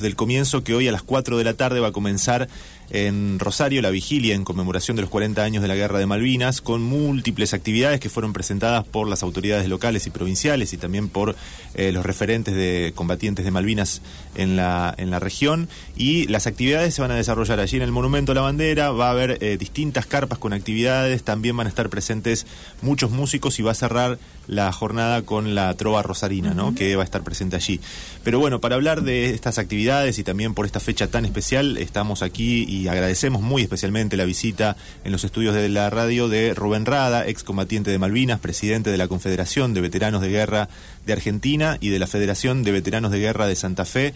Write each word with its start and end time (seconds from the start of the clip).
desde 0.00 0.08
el 0.08 0.16
comienzo 0.16 0.64
que 0.64 0.74
hoy 0.74 0.88
a 0.88 0.92
las 0.92 1.02
4 1.02 1.36
de 1.36 1.44
la 1.44 1.52
tarde 1.52 1.78
va 1.78 1.88
a 1.88 1.92
comenzar 1.92 2.48
en 2.90 3.38
Rosario 3.38 3.82
la 3.82 3.90
vigilia 3.90 4.34
en 4.34 4.44
conmemoración 4.44 4.96
de 4.96 5.02
los 5.02 5.10
40 5.10 5.42
años 5.42 5.62
de 5.62 5.68
la 5.68 5.76
Guerra 5.76 5.98
de 5.98 6.06
Malvinas, 6.06 6.60
con 6.60 6.82
múltiples 6.82 7.54
actividades 7.54 8.00
que 8.00 8.10
fueron 8.10 8.32
presentadas 8.32 8.84
por 8.86 9.08
las 9.08 9.22
autoridades 9.22 9.68
locales 9.68 10.06
y 10.06 10.10
provinciales 10.10 10.72
y 10.72 10.76
también 10.76 11.08
por 11.08 11.36
eh, 11.74 11.92
los 11.92 12.04
referentes 12.04 12.54
de 12.54 12.92
combatientes 12.94 13.44
de 13.44 13.50
Malvinas 13.50 14.02
en 14.34 14.56
la, 14.56 14.94
en 14.98 15.10
la 15.10 15.18
región. 15.18 15.68
Y 15.96 16.26
las 16.26 16.46
actividades 16.46 16.94
se 16.94 17.02
van 17.02 17.10
a 17.10 17.16
desarrollar 17.16 17.60
allí 17.60 17.76
en 17.76 17.82
el 17.82 17.92
Monumento 17.92 18.32
a 18.32 18.34
la 18.34 18.40
Bandera, 18.40 18.90
va 18.90 19.08
a 19.08 19.12
haber 19.12 19.38
eh, 19.40 19.56
distintas 19.56 20.06
carpas 20.06 20.38
con 20.38 20.52
actividades, 20.52 21.22
también 21.22 21.56
van 21.56 21.66
a 21.66 21.70
estar 21.70 21.88
presentes 21.88 22.46
muchos 22.82 23.10
músicos 23.10 23.58
y 23.58 23.62
va 23.62 23.72
a 23.72 23.74
cerrar 23.74 24.18
la 24.46 24.72
jornada 24.72 25.22
con 25.22 25.54
la 25.54 25.72
trova 25.74 26.02
rosarina, 26.02 26.54
¿no? 26.54 26.74
que 26.74 26.96
va 26.96 27.02
a 27.02 27.04
estar 27.04 27.22
presente 27.22 27.54
allí. 27.54 27.80
Pero 28.24 28.40
bueno, 28.40 28.60
para 28.60 28.74
hablar 28.74 29.02
de 29.02 29.30
estas 29.30 29.58
actividades 29.58 30.18
y 30.18 30.24
también 30.24 30.54
por 30.54 30.66
esta 30.66 30.80
fecha 30.80 31.06
tan 31.06 31.24
especial, 31.24 31.76
estamos 31.76 32.22
aquí 32.22 32.64
y 32.68 32.79
agradecemos 32.88 33.42
muy 33.42 33.62
especialmente 33.62 34.16
la 34.16 34.24
visita 34.24 34.76
en 35.04 35.12
los 35.12 35.24
estudios 35.24 35.54
de 35.54 35.68
la 35.68 35.90
radio 35.90 36.28
de 36.28 36.54
Rubén 36.54 36.86
Rada, 36.86 37.26
excombatiente 37.26 37.90
de 37.90 37.98
Malvinas, 37.98 38.40
presidente 38.40 38.90
de 38.90 38.98
la 38.98 39.08
Confederación 39.08 39.74
de 39.74 39.80
Veteranos 39.80 40.22
de 40.22 40.28
Guerra 40.28 40.68
de 41.06 41.12
Argentina 41.12 41.78
y 41.80 41.88
de 41.88 41.98
la 41.98 42.06
Federación 42.06 42.62
de 42.62 42.72
Veteranos 42.72 43.10
de 43.10 43.18
Guerra 43.18 43.46
de 43.46 43.56
Santa 43.56 43.84
Fe. 43.84 44.14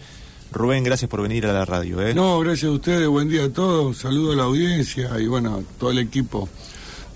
Rubén, 0.51 0.83
gracias 0.83 1.09
por 1.09 1.21
venir 1.21 1.45
a 1.47 1.53
la 1.53 1.65
radio. 1.65 2.01
¿eh? 2.01 2.13
No, 2.13 2.39
gracias 2.39 2.69
a 2.69 2.71
ustedes, 2.71 3.07
buen 3.07 3.29
día 3.29 3.45
a 3.45 3.49
todos, 3.49 3.97
saludo 3.97 4.33
a 4.33 4.35
la 4.35 4.43
audiencia 4.43 5.19
y 5.19 5.27
bueno, 5.27 5.55
a 5.55 5.79
todo 5.79 5.91
el 5.91 5.99
equipo 5.99 6.47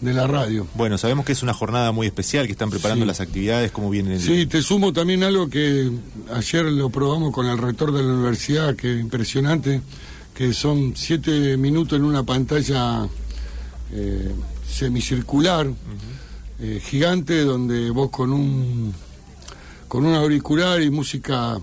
de 0.02 0.14
la 0.14 0.28
radio. 0.28 0.68
Bueno, 0.76 0.98
sabemos 0.98 1.26
que 1.26 1.34
es 1.34 1.44
una 1.44 1.54
jornada 1.54 1.92
muy 1.92 2.08
especial, 2.08 2.46
que 2.46 2.54
están 2.54 2.70
preparando 2.70 3.06
las 3.06 3.20
actividades, 3.20 3.72
¿cómo 3.72 3.90
vienen? 3.90 4.14
El... 4.14 4.22
Sí, 4.22 4.46
te 4.46 4.62
sumo 4.62 4.94
también 4.94 5.24
algo 5.24 5.50
que 5.50 5.92
ayer 6.34 6.66
lo 6.66 6.90
probamos 6.90 7.34
con 7.34 7.48
el 7.48 7.58
rector 7.58 7.92
de 7.92 8.04
la 8.04 8.14
universidad, 8.14 8.76
que 8.76 8.94
impresionante, 8.94 9.82
que 10.40 10.54
son 10.54 10.94
siete 10.96 11.58
minutos 11.58 12.00
en 12.00 12.06
una 12.06 12.24
pantalla 12.24 13.06
eh, 13.92 14.32
semicircular, 14.66 15.70
eh, 16.62 16.82
gigante, 16.82 17.42
donde 17.42 17.90
vos 17.90 18.10
con 18.10 18.32
un, 18.32 18.94
con 19.90 20.06
un 20.06 20.16
auricular 20.16 20.82
y 20.82 20.90
música 20.92 21.60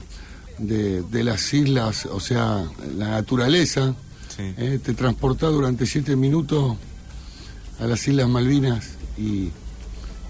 de, 0.59 1.01
de 1.01 1.25
las 1.25 1.55
islas, 1.55 2.05
o 2.05 2.21
sea, 2.21 2.67
la 2.99 3.13
naturaleza, 3.13 3.95
eh, 4.37 4.79
te 4.85 4.93
transportás 4.93 5.53
durante 5.53 5.87
siete 5.87 6.15
minutos 6.15 6.77
a 7.81 7.87
las 7.87 8.07
Islas 8.07 8.29
Malvinas 8.29 8.91
y 9.17 9.49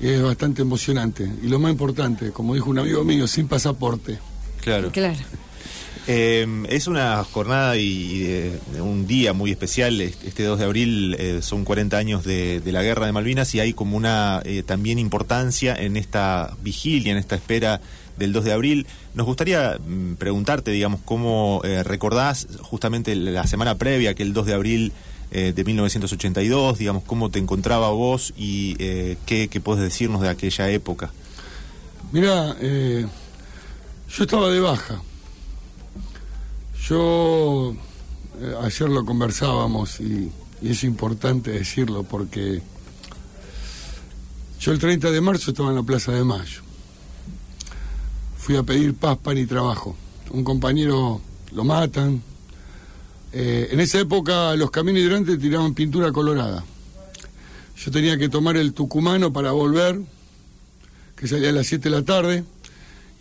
es 0.00 0.22
bastante 0.22 0.62
emocionante. 0.62 1.28
Y 1.42 1.48
lo 1.48 1.58
más 1.58 1.72
importante, 1.72 2.30
como 2.30 2.54
dijo 2.54 2.70
un 2.70 2.78
amigo 2.78 3.02
mío, 3.02 3.26
sin 3.26 3.48
pasaporte. 3.48 4.20
Claro. 4.60 4.92
Claro. 4.92 5.18
Eh, 6.08 6.46
es 6.68 6.86
una 6.86 7.24
jornada 7.24 7.76
y 7.76 8.22
eh, 8.26 8.60
un 8.80 9.06
día 9.06 9.32
muy 9.32 9.50
especial. 9.50 10.00
Este 10.00 10.44
2 10.44 10.58
de 10.58 10.64
abril 10.64 11.16
eh, 11.18 11.40
son 11.42 11.64
40 11.64 11.96
años 11.96 12.24
de, 12.24 12.62
la 12.64 12.82
guerra 12.82 13.06
de 13.06 13.12
Malvinas 13.12 13.54
y 13.54 13.60
hay 13.60 13.72
como 13.72 13.96
una 13.96 14.42
también 14.66 14.98
importancia 14.98 15.74
en 15.74 15.96
esta 15.96 16.56
vigilia, 16.62 17.12
en 17.12 17.18
esta 17.18 17.34
espera 17.34 17.80
del 18.16 18.32
2 18.32 18.44
de 18.44 18.52
abril. 18.52 18.86
Nos 19.14 19.26
gustaría 19.26 19.78
mm, 19.84 20.14
preguntarte, 20.14 20.70
digamos, 20.70 21.00
cómo 21.04 21.60
recordás 21.84 22.46
justamente 22.62 23.16
la 23.16 23.46
semana 23.46 23.76
previa 23.76 24.14
que 24.14 24.22
el 24.22 24.32
2 24.32 24.46
de 24.46 24.54
abril 24.54 24.92
de 25.30 25.64
1982, 25.64 26.78
digamos, 26.78 27.02
cómo 27.02 27.30
te 27.30 27.40
encontraba 27.40 27.90
vos 27.90 28.32
y 28.36 28.74
qué, 29.26 29.48
qué 29.50 29.60
podés 29.60 29.82
decirnos 29.82 30.22
de 30.22 30.28
aquella 30.28 30.70
época. 30.70 31.12
Mira, 32.12 32.56
yo 32.60 33.08
estaba 34.22 34.48
de 34.50 34.60
baja 34.60 35.02
yo, 36.88 37.74
eh, 38.40 38.54
ayer 38.62 38.88
lo 38.88 39.04
conversábamos 39.04 40.00
y, 40.00 40.30
es 40.62 40.84
importante 40.84 41.50
decirlo 41.50 42.02
porque 42.02 42.62
yo 44.58 44.72
el 44.72 44.78
30 44.78 45.10
de 45.10 45.20
marzo 45.20 45.50
estaba 45.50 45.68
en 45.68 45.76
la 45.76 45.82
Plaza 45.82 46.12
de 46.12 46.24
Mayo. 46.24 46.62
Fui 48.38 48.56
a 48.56 48.62
pedir 48.62 48.94
paz, 48.94 49.18
pan 49.18 49.36
y 49.36 49.44
trabajo. 49.44 49.94
Un 50.30 50.44
compañero 50.44 51.20
lo 51.52 51.64
matan. 51.64 52.22
Eh, 53.32 53.68
en 53.70 53.80
esa 53.80 54.00
época 54.00 54.56
los 54.56 54.70
caminos 54.70 55.02
hidrantes 55.02 55.38
tiraban 55.38 55.74
pintura 55.74 56.10
colorada. 56.10 56.64
Yo 57.76 57.90
tenía 57.90 58.16
que 58.16 58.30
tomar 58.30 58.56
el 58.56 58.72
tucumano 58.72 59.30
para 59.32 59.52
volver, 59.52 60.00
que 61.16 61.28
salía 61.28 61.50
a 61.50 61.52
las 61.52 61.66
7 61.66 61.90
de 61.90 61.96
la 61.96 62.02
tarde 62.02 62.44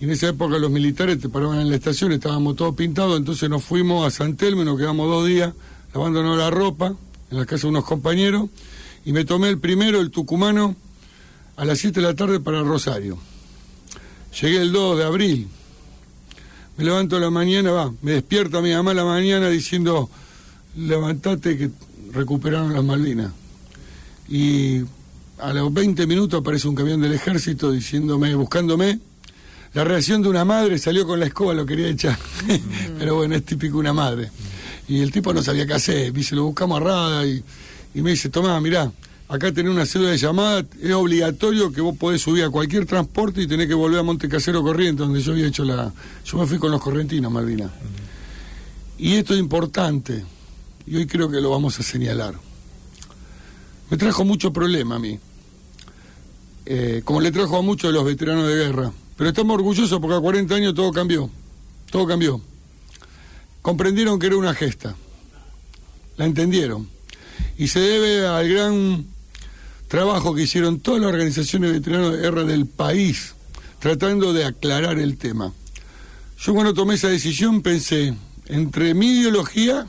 en 0.02 0.10
esa 0.10 0.30
época 0.30 0.58
los 0.58 0.72
militares 0.72 1.20
te 1.20 1.30
paraban 1.30 1.60
en 1.60 1.70
la 1.70 1.76
estación, 1.76 2.12
estábamos 2.12 2.56
todos 2.56 2.76
pintados, 2.76 3.18
entonces 3.18 3.50
nos 3.50 3.64
fuimos 3.64 4.06
a 4.06 4.10
San 4.10 4.36
Telmo 4.36 4.62
y 4.62 4.66
nos 4.66 4.78
quedamos 4.78 5.08
dos 5.10 5.26
días 5.26 5.54
lavándonos 5.94 6.38
la 6.38 6.50
ropa 6.50 6.94
en 7.32 7.38
la 7.38 7.46
casa 7.46 7.64
de 7.64 7.70
unos 7.70 7.86
compañeros 7.86 8.50
y 9.06 9.14
me 9.14 9.24
tomé 9.24 9.50
el 9.50 9.60
primero, 9.60 10.02
el 10.02 10.12
tucumano, 10.12 10.76
a 11.56 11.64
las 11.64 11.80
7 11.80 12.02
de 12.02 12.08
la 12.08 12.16
tarde 12.16 12.40
para 12.40 12.64
Rosario. 12.64 13.18
Llegué 14.42 14.62
el 14.62 14.72
2 14.72 14.98
de 14.98 15.04
abril. 15.06 15.48
Me 16.78 16.84
levanto 16.84 17.18
la 17.20 17.30
mañana, 17.30 17.72
va, 17.72 17.94
me 18.02 18.12
despierta 18.12 18.62
mi 18.62 18.74
mamá 18.74 18.94
la 18.94 19.06
mañana 19.06 19.48
diciendo, 19.48 20.10
levantate 20.76 21.58
que 21.58 21.70
recuperaron 22.12 22.74
las 22.74 22.84
Malvinas. 22.84 23.32
Y 24.28 24.82
a 25.38 25.54
los 25.54 25.74
20 25.74 26.08
minutos 26.08 26.42
aparece 26.42 26.68
un 26.68 26.76
camión 26.76 27.00
del 27.02 27.14
ejército 27.14 27.72
diciéndome, 27.72 28.36
buscándome, 28.36 29.00
la 29.76 29.84
reacción 29.84 30.22
de 30.22 30.30
una 30.30 30.46
madre 30.46 30.80
salió 30.80 31.06
con 31.06 31.20
la 31.20 31.26
escoba, 31.26 31.54
lo 31.54 31.66
quería 31.66 31.90
echar. 31.90 32.18
Pero 32.98 33.16
bueno, 33.16 33.36
es 33.36 33.44
típico 33.44 33.78
una 33.78 33.92
madre. 33.92 34.32
Y 34.88 35.02
el 35.02 35.12
tipo 35.12 35.34
no 35.34 35.44
sabía 35.44 35.68
qué 35.68 35.74
hacer. 35.74 36.14
Dice, 36.14 36.34
lo 36.34 36.46
buscamos 36.46 36.80
a 36.80 36.84
Rada 36.86 37.28
y, 37.28 37.44
me 37.96 38.12
dice, 38.12 38.30
tomá, 38.30 38.58
mirá, 38.62 38.90
acá 39.28 39.52
tenés 39.52 39.74
una 39.74 39.86
cédula 39.86 40.12
de 40.12 40.18
llamada, 40.18 40.66
es 40.82 40.94
obligatorio 40.94 41.74
que 41.74 41.82
vos 41.82 41.98
podés 41.98 42.22
subir 42.22 42.46
a 42.46 42.50
cualquier 42.50 42.86
transporte 42.86 43.42
y 43.42 43.48
tenés 43.48 43.68
que 43.68 43.74
volver 43.74 44.00
a 44.00 44.04
Monte 44.04 44.30
Casero 44.30 44.64
Corriente, 44.64 45.04
donde 45.04 45.20
yo 45.20 45.34
había 45.34 45.48
hecho 45.48 45.66
la... 45.66 45.92
Yo 46.24 46.38
me 46.38 46.48
fui 46.48 46.58
con 46.58 46.72
los 46.72 46.82
correntinos, 46.82 47.30
Malvina. 47.30 47.70
Y 48.98 49.16
esto 49.16 49.34
es 49.34 49.42
importante, 49.42 50.24
y 50.88 50.96
hoy 50.96 51.06
creo 51.06 51.30
que 51.30 51.42
lo 51.42 51.50
vamos 51.50 51.78
a 51.82 51.84
señalar. 51.84 52.36
Me 53.90 53.98
trajo 53.98 54.24
mucho 54.24 54.54
problema 54.54 54.96
a 54.96 55.00
mí, 55.00 55.20
eh, 56.66 57.02
como 57.04 57.20
le 57.20 57.34
trajo 57.34 57.58
a 57.58 57.62
muchos 57.62 57.90
de 57.90 57.94
los 57.94 58.06
veteranos 58.06 58.48
de 58.48 58.56
guerra 58.56 58.94
pero 59.18 59.30
estamos 59.30 59.56
orgullosos 59.56 60.00
porque 60.00 60.18
a 60.18 60.20
40 60.20 60.56
años 60.56 60.74
todo 60.74 60.92
cambió. 60.92 61.30
Todo 61.90 62.06
cambió. 62.06 62.42
Comprendieron 63.62 64.20
que 64.20 64.28
era 64.28 64.38
una 64.38 64.54
gesta. 64.54 64.96
La 66.18 66.26
entendieron. 66.26 66.90
Y 67.58 67.68
se 67.68 67.80
debe 67.80 68.28
al 68.28 68.48
gran 68.50 69.06
trabajo 69.88 70.36
que 70.36 70.44
hicieron 70.44 70.80
todas 70.80 71.02
las 71.02 71.10
organizaciones 71.10 71.72
de 71.72 71.80
veteranos 71.80 72.12
de 72.14 72.18
guerra 72.20 72.44
del 72.44 72.66
país, 72.66 73.36
tratando 73.80 74.34
de 74.34 74.46
aclarar 74.46 75.00
el 75.00 75.18
tema. 75.18 75.54
Yo 76.38 76.54
cuando 76.54 76.74
tomé 76.74 76.96
esa 76.96 77.08
decisión 77.08 77.62
pensé 77.62 78.14
entre 78.48 78.94
mi 78.94 79.20
ideología 79.20 79.88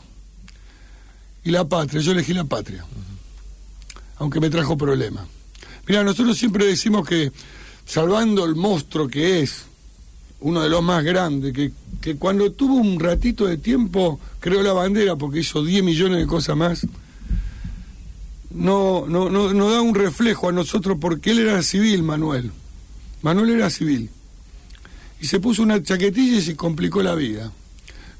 y 1.44 1.50
la 1.50 1.68
patria. 1.68 2.00
Yo 2.00 2.12
elegí 2.12 2.34
la 2.34 2.44
patria, 2.44 2.84
aunque 4.18 4.40
me 4.40 4.50
trajo 4.50 4.76
problemas. 4.76 5.26
Mira, 5.88 6.02
nosotros 6.04 6.36
siempre 6.36 6.66
decimos 6.66 7.06
que 7.06 7.32
salvando 7.86 8.44
el 8.44 8.54
monstruo 8.54 9.08
que 9.08 9.40
es, 9.40 9.64
uno 10.40 10.60
de 10.60 10.68
los 10.68 10.82
más 10.82 11.02
grandes, 11.02 11.54
que, 11.54 11.72
que 12.00 12.16
cuando 12.16 12.52
tuvo 12.52 12.74
un 12.74 13.00
ratito 13.00 13.46
de 13.46 13.56
tiempo 13.56 14.20
creó 14.40 14.62
la 14.62 14.72
bandera 14.72 15.16
porque 15.16 15.40
hizo 15.40 15.64
10 15.64 15.82
millones 15.82 16.18
de 16.18 16.26
cosas 16.26 16.56
más, 16.56 16.86
no, 18.50 19.06
no, 19.06 19.30
no, 19.30 19.52
no 19.52 19.70
da 19.70 19.80
un 19.80 19.94
reflejo 19.94 20.48
a 20.48 20.52
nosotros 20.52 20.98
porque 21.00 21.30
él 21.30 21.40
era 21.40 21.62
civil, 21.62 22.02
Manuel. 22.02 22.50
Manuel 23.22 23.50
era 23.50 23.70
civil. 23.70 24.10
Y 25.20 25.26
se 25.26 25.40
puso 25.40 25.62
una 25.62 25.82
chaquetilla 25.82 26.38
y 26.38 26.42
se 26.42 26.56
complicó 26.56 27.02
la 27.02 27.14
vida. 27.14 27.50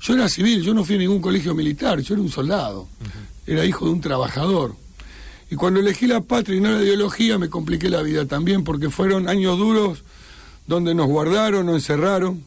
Yo 0.01 0.15
era 0.15 0.29
civil, 0.29 0.63
yo 0.63 0.75
no 0.75 0.85
fui 0.85 0.97
a 0.97 0.99
ningún 0.99 1.21
colegio 1.21 1.55
militar, 1.55 2.01
yo 2.01 2.15
era 2.15 2.23
un 2.23 2.31
soldado, 2.31 2.87
era 3.47 3.65
hijo 3.65 3.87
de 3.87 3.93
un 3.93 4.01
trabajador. 4.01 4.77
Y 5.51 5.55
cuando 5.55 5.81
elegí 5.81 6.07
la 6.07 6.21
patria 6.21 6.57
y 6.57 6.61
no 6.61 6.71
la 6.73 6.83
ideología, 6.83 7.39
me 7.39 7.49
compliqué 7.49 7.89
la 7.89 8.03
vida 8.03 8.27
también, 8.27 8.65
porque 8.65 8.91
fueron 8.91 9.29
años 9.29 9.59
duros 9.59 10.03
donde 10.67 10.95
nos 10.95 11.07
guardaron, 11.07 11.67
nos 11.67 11.77
encerraron. 11.77 12.45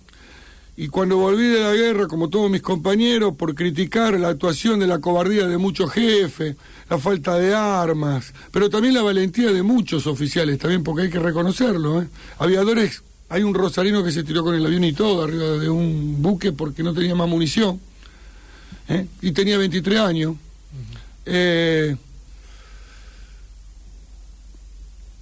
Y 0.76 0.88
cuando 0.88 1.18
volví 1.18 1.48
de 1.48 1.62
la 1.62 1.74
guerra, 1.74 2.08
como 2.08 2.30
todos 2.30 2.50
mis 2.50 2.62
compañeros, 2.62 3.36
por 3.36 3.54
criticar 3.54 4.18
la 4.20 4.30
actuación 4.30 4.80
de 4.80 4.88
la 4.88 5.00
cobardía 5.00 5.48
de 5.48 5.58
muchos 5.58 5.92
jefes, 5.92 6.56
la 6.90 6.98
falta 6.98 7.36
de 7.36 7.54
armas, 7.54 8.34
pero 8.52 8.70
también 8.70 8.94
la 8.94 9.02
valentía 9.02 9.52
de 9.52 9.62
muchos 9.62 10.08
oficiales, 10.08 10.58
también 10.58 10.84
porque 10.84 11.04
hay 11.04 11.10
que 11.10 11.20
reconocerlo. 11.20 12.02
¿eh? 12.02 12.08
Aviadores, 12.38 13.04
hay 13.28 13.44
un 13.44 13.54
rosarino 13.54 14.04
que 14.04 14.12
se 14.12 14.24
tiró 14.24 14.44
con 14.44 14.56
el 14.56 14.66
avión 14.66 14.84
y 14.84 14.94
todo 14.94 15.24
arriba 15.24 15.50
de 15.58 15.70
un 15.70 16.22
buque 16.22 16.54
porque 16.54 16.82
no 16.82 16.94
tenía 16.94 17.14
más 17.14 17.28
munición. 17.28 17.80
¿eh? 18.88 19.06
Y 19.22 19.32
tenía 19.32 19.58
23 19.58 20.00
años. 20.00 20.36
eh, 21.26 21.96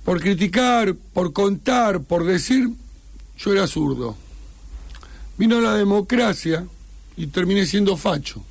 por 0.07 0.21
criticar, 0.21 0.95
por 0.95 1.33
contar, 1.33 2.01
por 2.01 2.23
decir, 2.23 2.69
yo 3.37 3.51
era 3.51 3.67
zurdo. 3.67 4.15
Vino 5.37 5.59
la 5.59 5.73
democracia 5.73 6.65
y 7.17 7.27
terminé 7.27 7.65
siendo 7.65 7.97
facho. 7.97 8.41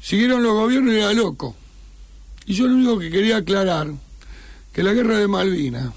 Siguieron 0.00 0.42
los 0.42 0.54
gobiernos 0.54 0.94
y 0.94 0.96
era 0.96 1.12
loco. 1.12 1.54
Y 2.46 2.54
yo 2.54 2.66
lo 2.66 2.76
único 2.76 2.98
que 2.98 3.10
quería 3.10 3.36
aclarar, 3.36 3.92
que 4.72 4.82
la 4.82 4.94
guerra 4.94 5.18
de 5.18 5.28
Malvinas 5.28 5.92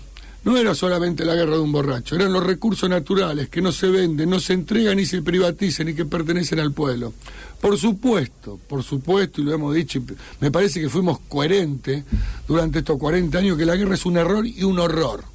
no 0.47 0.55
era 0.55 0.73
solamente 0.73 1.25
la 1.25 1.35
guerra 1.35 1.55
de 1.55 1.59
un 1.59 1.73
borracho, 1.73 2.15
eran 2.15 2.31
los 2.31 2.41
recursos 2.41 2.89
naturales 2.89 3.49
que 3.49 3.61
no 3.61 3.73
se 3.73 3.89
venden, 3.89 4.29
no 4.29 4.39
se 4.39 4.53
entregan 4.53 4.95
ni 4.95 5.05
se 5.05 5.21
privatizan 5.21 5.89
y 5.89 5.93
que 5.93 6.05
pertenecen 6.05 6.61
al 6.61 6.71
pueblo. 6.71 7.11
Por 7.59 7.77
supuesto, 7.77 8.57
por 8.69 8.81
supuesto, 8.81 9.41
y 9.41 9.43
lo 9.43 9.53
hemos 9.53 9.75
dicho, 9.75 10.01
me 10.39 10.49
parece 10.49 10.79
que 10.79 10.87
fuimos 10.87 11.19
coherentes 11.27 12.05
durante 12.47 12.79
estos 12.79 12.97
40 12.97 13.37
años, 13.37 13.57
que 13.57 13.65
la 13.65 13.75
guerra 13.75 13.95
es 13.95 14.05
un 14.05 14.15
error 14.15 14.47
y 14.47 14.63
un 14.63 14.79
horror. 14.79 15.25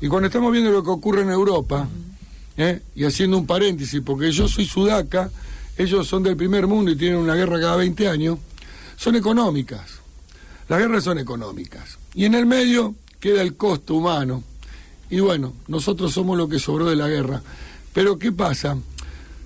Y 0.00 0.08
cuando 0.08 0.28
estamos 0.28 0.50
viendo 0.50 0.70
lo 0.70 0.82
que 0.82 0.90
ocurre 0.92 1.20
en 1.20 1.30
Europa, 1.30 1.86
¿eh? 2.56 2.80
y 2.94 3.04
haciendo 3.04 3.36
un 3.36 3.46
paréntesis, 3.46 4.00
porque 4.00 4.32
yo 4.32 4.48
soy 4.48 4.64
sudaca, 4.64 5.30
ellos 5.76 6.08
son 6.08 6.22
del 6.22 6.38
primer 6.38 6.66
mundo 6.66 6.90
y 6.90 6.96
tienen 6.96 7.18
una 7.18 7.34
guerra 7.34 7.60
cada 7.60 7.76
20 7.76 8.08
años, 8.08 8.38
son 8.96 9.14
económicas. 9.14 9.98
Las 10.70 10.78
guerras 10.78 11.04
son 11.04 11.18
económicas. 11.18 11.98
Y 12.14 12.24
en 12.24 12.32
el 12.32 12.46
medio 12.46 12.94
queda 13.20 13.42
el 13.42 13.56
costo 13.56 13.94
humano. 13.94 14.42
Y 15.10 15.20
bueno, 15.20 15.54
nosotros 15.66 16.12
somos 16.12 16.36
lo 16.36 16.48
que 16.48 16.58
sobró 16.58 16.86
de 16.86 16.96
la 16.96 17.08
guerra. 17.08 17.42
Pero 17.92 18.18
¿qué 18.18 18.32
pasa? 18.32 18.76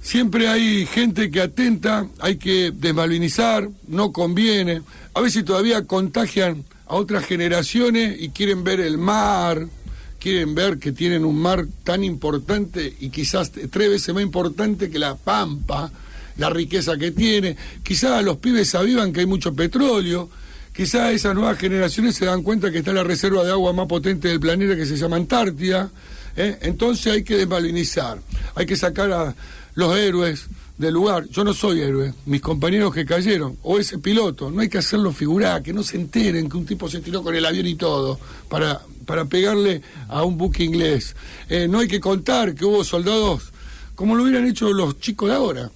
Siempre 0.02 0.48
hay 0.48 0.84
gente 0.86 1.30
que 1.30 1.40
atenta, 1.40 2.08
hay 2.18 2.36
que 2.36 2.72
desmalvinizar, 2.72 3.68
no 3.86 4.12
conviene. 4.12 4.82
A 5.14 5.20
veces 5.20 5.44
todavía 5.44 5.86
contagian 5.86 6.64
a 6.86 6.96
otras 6.96 7.24
generaciones 7.24 8.20
y 8.20 8.30
quieren 8.30 8.64
ver 8.64 8.80
el 8.80 8.98
mar, 8.98 9.68
quieren 10.18 10.54
ver 10.54 10.78
que 10.78 10.90
tienen 10.90 11.24
un 11.24 11.38
mar 11.38 11.66
tan 11.84 12.02
importante 12.02 12.94
y 13.00 13.10
quizás 13.10 13.52
tres 13.52 13.90
veces 13.90 14.12
más 14.12 14.24
importante 14.24 14.90
que 14.90 14.98
la 14.98 15.14
Pampa, 15.14 15.90
la 16.36 16.50
riqueza 16.50 16.96
que 16.96 17.12
tiene. 17.12 17.56
Quizás 17.84 18.24
los 18.24 18.38
pibes 18.38 18.74
avivan 18.74 19.12
que 19.12 19.20
hay 19.20 19.26
mucho 19.26 19.54
petróleo 19.54 20.28
Quizá 20.72 21.12
esas 21.12 21.34
nuevas 21.34 21.58
generaciones 21.58 22.14
se 22.14 22.24
dan 22.24 22.42
cuenta 22.42 22.70
que 22.70 22.78
está 22.78 22.92
la 22.92 23.04
reserva 23.04 23.44
de 23.44 23.50
agua 23.50 23.72
más 23.72 23.86
potente 23.86 24.28
del 24.28 24.40
planeta 24.40 24.74
que 24.74 24.86
se 24.86 24.96
llama 24.96 25.16
Antártida. 25.16 25.90
¿eh? 26.34 26.58
Entonces 26.62 27.12
hay 27.12 27.22
que 27.22 27.36
desmalinizar, 27.36 28.18
hay 28.54 28.64
que 28.64 28.76
sacar 28.76 29.12
a 29.12 29.34
los 29.74 29.96
héroes 29.96 30.46
del 30.78 30.94
lugar. 30.94 31.28
Yo 31.28 31.44
no 31.44 31.52
soy 31.52 31.82
héroe, 31.82 32.14
mis 32.24 32.40
compañeros 32.40 32.94
que 32.94 33.04
cayeron, 33.04 33.58
o 33.62 33.78
ese 33.78 33.98
piloto, 33.98 34.50
no 34.50 34.62
hay 34.62 34.70
que 34.70 34.78
hacerlo 34.78 35.12
figurar, 35.12 35.62
que 35.62 35.74
no 35.74 35.82
se 35.82 35.96
enteren 35.96 36.48
que 36.48 36.56
un 36.56 36.64
tipo 36.64 36.88
se 36.88 37.00
tiró 37.00 37.22
con 37.22 37.34
el 37.34 37.44
avión 37.44 37.66
y 37.66 37.74
todo 37.74 38.18
para, 38.48 38.80
para 39.04 39.26
pegarle 39.26 39.82
a 40.08 40.22
un 40.22 40.38
buque 40.38 40.64
inglés. 40.64 41.14
Eh, 41.50 41.68
no 41.68 41.80
hay 41.80 41.88
que 41.88 42.00
contar 42.00 42.54
que 42.54 42.64
hubo 42.64 42.82
soldados 42.82 43.52
como 43.94 44.16
lo 44.16 44.24
hubieran 44.24 44.46
hecho 44.46 44.72
los 44.72 44.98
chicos 44.98 45.28
de 45.28 45.34
ahora, 45.34 45.70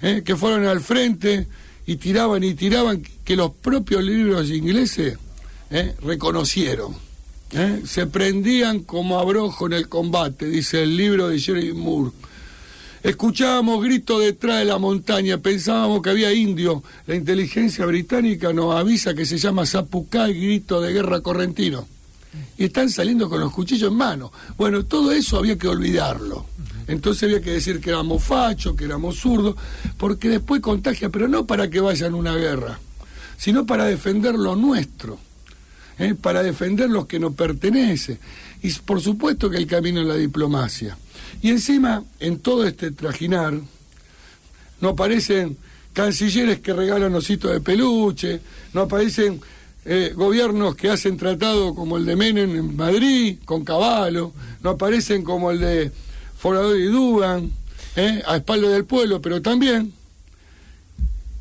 ¿eh? 0.00 0.22
que 0.24 0.36
fueron 0.36 0.66
al 0.66 0.80
frente 0.80 1.46
y 1.88 1.96
tiraban 1.96 2.44
y 2.44 2.52
tiraban 2.52 3.02
que 3.24 3.34
los 3.34 3.50
propios 3.50 4.04
libros 4.04 4.50
ingleses 4.50 5.16
¿eh? 5.70 5.94
reconocieron. 6.02 6.94
¿eh? 7.52 7.80
Se 7.86 8.06
prendían 8.06 8.80
como 8.80 9.18
abrojo 9.18 9.64
en 9.68 9.72
el 9.72 9.88
combate, 9.88 10.44
dice 10.44 10.82
el 10.82 10.98
libro 10.98 11.28
de 11.28 11.40
Jerry 11.40 11.72
Moore. 11.72 12.12
Escuchábamos 13.02 13.82
gritos 13.82 14.20
detrás 14.20 14.58
de 14.58 14.66
la 14.66 14.76
montaña, 14.76 15.38
pensábamos 15.38 16.02
que 16.02 16.10
había 16.10 16.30
indios. 16.30 16.82
La 17.06 17.14
inteligencia 17.14 17.86
británica 17.86 18.52
nos 18.52 18.74
avisa 18.74 19.14
que 19.14 19.24
se 19.24 19.38
llama 19.38 19.64
Zapucay, 19.64 20.38
grito 20.38 20.82
de 20.82 20.92
guerra 20.92 21.22
correntino. 21.22 21.88
Y 22.58 22.64
están 22.64 22.90
saliendo 22.90 23.30
con 23.30 23.40
los 23.40 23.50
cuchillos 23.50 23.90
en 23.90 23.96
mano. 23.96 24.30
Bueno, 24.58 24.84
todo 24.84 25.10
eso 25.10 25.38
había 25.38 25.56
que 25.56 25.68
olvidarlo. 25.68 26.44
Entonces 26.88 27.24
había 27.24 27.42
que 27.42 27.52
decir 27.52 27.80
que 27.80 27.90
éramos 27.90 28.24
fachos, 28.24 28.74
que 28.74 28.86
éramos 28.86 29.16
zurdos, 29.16 29.56
porque 29.98 30.30
después 30.30 30.62
contagia, 30.62 31.10
pero 31.10 31.28
no 31.28 31.46
para 31.46 31.68
que 31.68 31.80
vayan 31.80 32.14
a 32.14 32.16
una 32.16 32.34
guerra, 32.34 32.80
sino 33.36 33.66
para 33.66 33.84
defender 33.84 34.34
lo 34.34 34.56
nuestro, 34.56 35.18
¿eh? 35.98 36.14
para 36.20 36.42
defender 36.42 36.88
lo 36.88 37.06
que 37.06 37.20
nos 37.20 37.34
pertenece. 37.34 38.18
Y 38.62 38.72
por 38.72 39.02
supuesto 39.02 39.50
que 39.50 39.58
el 39.58 39.66
camino 39.66 40.00
es 40.00 40.06
la 40.06 40.16
diplomacia. 40.16 40.96
Y 41.42 41.50
encima, 41.50 42.02
en 42.20 42.38
todo 42.38 42.66
este 42.66 42.90
trajinar, 42.90 43.54
no 44.80 44.88
aparecen 44.88 45.58
cancilleres 45.92 46.60
que 46.60 46.72
regalan 46.72 47.14
ositos 47.14 47.52
de 47.52 47.60
peluche, 47.60 48.40
no 48.72 48.82
aparecen 48.82 49.40
eh, 49.84 50.12
gobiernos 50.14 50.74
que 50.74 50.88
hacen 50.88 51.18
tratado 51.18 51.74
como 51.74 51.98
el 51.98 52.06
de 52.06 52.16
Menem 52.16 52.56
en 52.56 52.76
Madrid, 52.76 53.38
con 53.44 53.62
Caballo, 53.64 54.32
no 54.62 54.70
aparecen 54.70 55.22
como 55.22 55.50
el 55.50 55.60
de 55.60 55.92
Forador 56.38 56.78
y 56.78 56.84
Dugan, 56.84 57.50
¿eh? 57.96 58.22
a 58.26 58.36
espalda 58.36 58.68
del 58.68 58.84
pueblo, 58.84 59.20
pero 59.20 59.42
también 59.42 59.92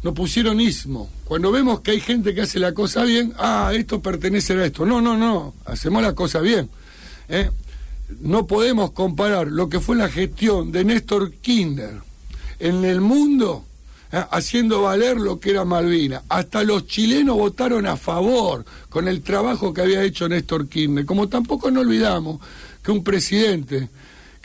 nos 0.01 0.13
pusieron 0.13 0.59
ismo. 0.59 1.09
Cuando 1.25 1.51
vemos 1.51 1.81
que 1.81 1.91
hay 1.91 1.99
gente 1.99 2.33
que 2.33 2.41
hace 2.41 2.59
la 2.59 2.73
cosa 2.73 3.03
bien, 3.03 3.33
ah, 3.37 3.71
esto 3.75 4.01
pertenece 4.01 4.53
a 4.53 4.65
esto. 4.65 4.85
No, 4.85 4.99
no, 4.99 5.15
no, 5.15 5.53
hacemos 5.65 6.01
la 6.01 6.13
cosa 6.13 6.39
bien. 6.39 6.69
¿eh? 7.29 7.51
No 8.21 8.47
podemos 8.47 8.91
comparar 8.91 9.47
lo 9.47 9.69
que 9.69 9.79
fue 9.79 9.95
la 9.95 10.09
gestión 10.09 10.71
de 10.71 10.83
Néstor 10.83 11.31
Kinder 11.33 12.01
en 12.59 12.83
el 12.83 13.01
mundo 13.01 13.65
¿eh? 14.11 14.23
haciendo 14.31 14.81
valer 14.81 15.17
lo 15.17 15.39
que 15.39 15.51
era 15.51 15.65
Malvina. 15.65 16.23
Hasta 16.29 16.63
los 16.63 16.87
chilenos 16.87 17.37
votaron 17.37 17.85
a 17.85 17.97
favor 17.97 18.65
con 18.89 19.07
el 19.07 19.21
trabajo 19.21 19.73
que 19.73 19.81
había 19.81 20.03
hecho 20.03 20.27
Néstor 20.27 20.67
Kirchner. 20.67 21.05
Como 21.05 21.27
tampoco 21.27 21.69
no 21.69 21.81
olvidamos 21.81 22.39
que 22.81 22.91
un 22.91 23.03
presidente 23.03 23.89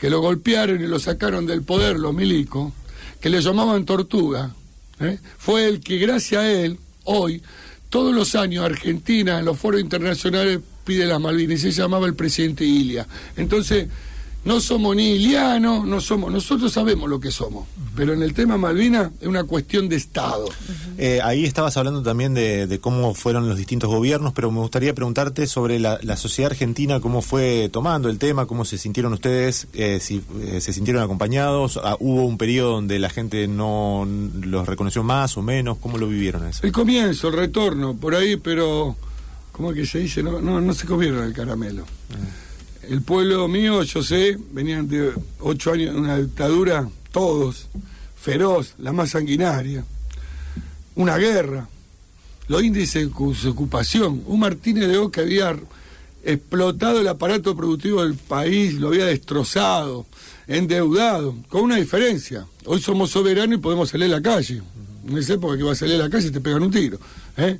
que 0.03 0.09
lo 0.09 0.19
golpearon 0.19 0.83
y 0.83 0.85
lo 0.85 0.99
sacaron 0.99 1.45
del 1.45 1.61
poder 1.61 1.97
los 1.97 2.13
milicos, 2.13 2.73
que 3.21 3.29
le 3.29 3.39
llamaban 3.41 3.85
tortuga, 3.85 4.53
¿eh? 4.99 5.17
fue 5.37 5.65
el 5.65 5.79
que 5.79 5.97
gracias 5.97 6.43
a 6.43 6.51
él, 6.51 6.77
hoy, 7.05 7.41
todos 7.89 8.13
los 8.13 8.35
años 8.35 8.65
Argentina 8.65 9.39
en 9.39 9.45
los 9.45 9.57
foros 9.57 9.79
internacionales 9.79 10.59
pide 10.83 11.05
las 11.05 11.21
Malvinas 11.21 11.63
y 11.63 11.71
se 11.71 11.71
llamaba 11.71 12.05
el 12.05 12.15
presidente 12.15 12.65
Ilia. 12.65 13.07
Entonces, 13.37 13.87
no 14.45 14.59
somos 14.59 14.95
ni 14.95 15.11
ilianos, 15.11 15.85
no 15.85 16.01
somos, 16.01 16.31
nosotros 16.31 16.71
sabemos 16.73 17.09
lo 17.09 17.19
que 17.19 17.31
somos, 17.31 17.65
pero 17.95 18.13
en 18.13 18.21
el 18.21 18.33
tema 18.33 18.57
Malvina 18.57 19.11
es 19.21 19.27
una 19.27 19.45
cuestión 19.45 19.87
de 19.87 19.95
Estado. 19.95 20.49
Eh, 20.97 21.21
ahí 21.23 21.45
estabas 21.45 21.77
hablando 21.77 22.03
también 22.03 22.33
de, 22.33 22.79
cómo 22.81 23.13
fueron 23.13 23.47
los 23.47 23.57
distintos 23.57 23.89
gobiernos, 23.89 24.33
pero 24.33 24.51
me 24.51 24.59
gustaría 24.59 24.93
preguntarte 24.93 25.47
sobre 25.47 25.79
la, 25.79 26.17
sociedad 26.17 26.51
argentina, 26.51 26.99
cómo 26.99 27.21
fue 27.21 27.69
tomando 27.71 28.09
el 28.09 28.19
tema, 28.19 28.45
cómo 28.45 28.65
se 28.65 28.77
sintieron 28.77 29.13
ustedes, 29.13 29.67
eh, 29.73 29.99
si 30.01 30.21
eh, 30.41 30.59
se 30.59 30.73
sintieron 30.73 31.01
acompañados, 31.01 31.79
ah, 31.81 31.95
hubo 31.99 32.25
un 32.25 32.37
periodo 32.37 32.73
donde 32.73 32.99
la 32.99 33.09
gente 33.09 33.47
no 33.47 34.07
los 34.41 34.67
reconoció 34.67 35.03
más 35.03 35.37
o 35.37 35.41
menos, 35.41 35.77
¿cómo 35.77 35.97
lo 35.97 36.07
vivieron 36.07 36.45
eso? 36.45 36.65
El 36.65 36.71
comienzo, 36.71 37.29
el 37.29 37.35
retorno, 37.35 37.95
por 37.95 38.13
ahí, 38.13 38.35
pero, 38.35 38.95
¿cómo 39.53 39.71
es 39.71 39.77
que 39.77 39.85
se 39.85 39.99
dice? 39.99 40.21
No, 40.21 40.41
no, 40.41 40.59
no 40.59 40.73
se 40.73 40.85
comieron 40.85 41.23
el 41.23 41.33
caramelo. 41.33 41.85
Ah 42.11 42.43
el 42.89 43.01
pueblo 43.01 43.47
mío, 43.47 43.83
yo 43.83 44.03
sé, 44.03 44.37
venían 44.51 44.87
de 44.87 45.13
ocho 45.39 45.71
años 45.71 45.93
de 45.93 45.99
una 45.99 46.17
dictadura, 46.17 46.89
todos, 47.11 47.67
feroz, 48.19 48.73
la 48.77 48.91
más 48.91 49.11
sanguinaria, 49.11 49.83
una 50.95 51.17
guerra, 51.17 51.67
los 52.47 52.63
índices 52.63 53.09
de 53.09 53.49
ocupación, 53.49 54.23
un 54.27 54.39
Martínez 54.39 54.89
de 54.89 54.97
O 54.97 55.09
que 55.09 55.21
había 55.21 55.55
explotado 56.23 57.01
el 57.01 57.07
aparato 57.07 57.55
productivo 57.55 58.03
del 58.03 58.15
país, 58.15 58.75
lo 58.75 58.89
había 58.89 59.05
destrozado, 59.05 60.05
endeudado, 60.47 61.35
con 61.49 61.61
una 61.61 61.77
diferencia. 61.77 62.45
Hoy 62.65 62.81
somos 62.81 63.11
soberanos 63.11 63.57
y 63.57 63.61
podemos 63.61 63.89
salir 63.89 64.05
a 64.05 64.19
la 64.19 64.21
calle. 64.21 64.61
En 65.07 65.17
esa 65.17 65.33
época 65.33 65.57
que 65.57 65.63
va 65.63 65.73
a 65.73 65.75
salir 65.75 65.95
a 65.95 66.05
la 66.05 66.09
calle 66.09 66.31
te 66.31 66.41
pegan 66.41 66.63
un 66.63 66.71
tiro. 66.71 66.97
¿eh? 67.37 67.59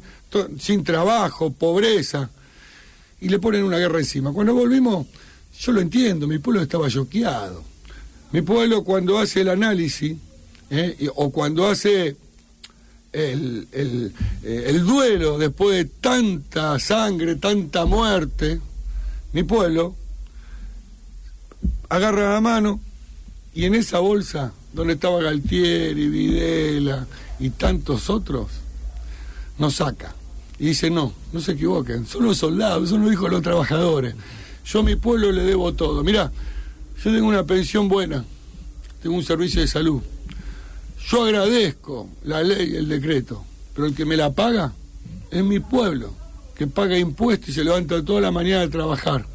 Sin 0.60 0.84
trabajo, 0.84 1.52
pobreza 1.52 2.30
y 3.24 3.30
le 3.30 3.40
ponen 3.40 3.64
una 3.64 3.78
guerra 3.78 4.00
encima. 4.00 4.34
Cuando 4.34 4.54
volvimos, 4.54 5.08
yo 5.58 5.72
lo 5.72 5.80
entiendo, 5.80 6.28
mi 6.28 6.40
pueblo 6.40 6.62
estaba 6.62 6.90
choqueado. 6.90 7.64
Mi 8.34 8.42
pueblo 8.42 8.84
cuando 8.84 9.18
hace 9.18 9.42
el 9.42 9.50
análisis, 9.50 10.18
eh, 10.70 11.10
o 11.16 11.32
cuando 11.32 11.66
hace 11.66 12.18
el, 13.14 13.68
el, 13.72 14.14
eh, 14.44 14.64
el, 14.68 14.86
duelo 14.86 15.38
después 15.38 15.78
de 15.78 15.86
tanta 15.86 16.78
sangre, 16.80 17.38
tanta 17.38 17.86
muerte, 17.86 18.60
mi 19.32 19.44
pueblo 19.44 19.96
agarra 21.88 22.34
la 22.34 22.42
mano 22.42 22.82
y 23.54 23.64
en 23.64 23.76
esa 23.76 24.00
bolsa 24.00 24.52
donde 24.74 24.96
estaba 24.96 25.22
Galtieri, 25.22 26.10
Videla 26.10 27.08
y 27.40 27.52
tantos 27.52 28.10
otros, 28.10 28.48
nos 29.58 29.76
saca 29.76 30.14
y 30.60 30.68
dice, 30.68 30.90
no, 30.90 31.14
no 31.32 31.42
se 31.42 31.54
equivoquen, 31.54 32.06
son 32.06 32.26
los 32.26 32.38
soldados, 32.38 32.90
son 32.90 33.04
los 33.04 33.14
hijos 33.14 33.26
de 33.26 33.32
los 33.32 33.42
trabajadores. 33.42 34.16
Yo 34.66 34.80
a 34.80 34.84
mi 34.84 34.96
pueblo 34.96 35.32
le 35.32 35.44
debo 35.44 35.74
todo. 35.74 36.04
Mirá, 36.04 36.32
yo 37.04 37.12
tengo 37.12 37.28
una 37.28 37.44
pensión 37.44 37.90
buena, 37.90 38.24
tengo 39.02 39.16
un 39.16 39.24
servicio 39.24 39.62
de 39.62 39.68
salud. 39.68 40.02
Yo 41.10 41.26
agradezco 41.26 42.10
la 42.24 42.44
ley, 42.44 42.76
el 42.76 42.88
decreto, 42.88 43.44
pero 43.74 43.88
el 43.88 43.96
que 43.96 44.06
me 44.06 44.16
la 44.16 44.32
paga 44.32 44.74
es 45.32 45.44
mi 45.44 45.60
pueblo, 45.60 46.14
que 46.56 46.68
paga 46.68 46.98
impuestos 46.98 47.50
y 47.50 47.54
se 47.54 47.64
levanta 47.64 48.04
toda 48.06 48.22
la 48.22 48.32
mañana 48.32 48.64
a 48.64 48.70
trabajar. 48.70 49.26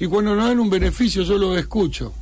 Y 0.00 0.06
cuando 0.06 0.34
nos 0.34 0.46
dan 0.46 0.58
un 0.58 0.70
beneficio 0.70 1.22
yo 1.22 1.38
lo 1.38 1.56
escucho. 1.56 2.12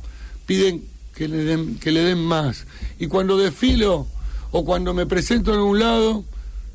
Piden 0.45 0.83
que 1.15 1.27
le 1.27 1.37
den, 1.43 1.79
que 1.79 1.91
le 1.91 2.01
den 2.01 2.19
más. 2.19 2.65
Y 2.99 3.07
cuando 3.07 3.37
desfilo 3.37 4.07
o 4.51 4.65
cuando 4.65 4.93
me 4.93 5.05
presento 5.05 5.53
en 5.53 5.61
un 5.61 5.79
lado, 5.79 6.25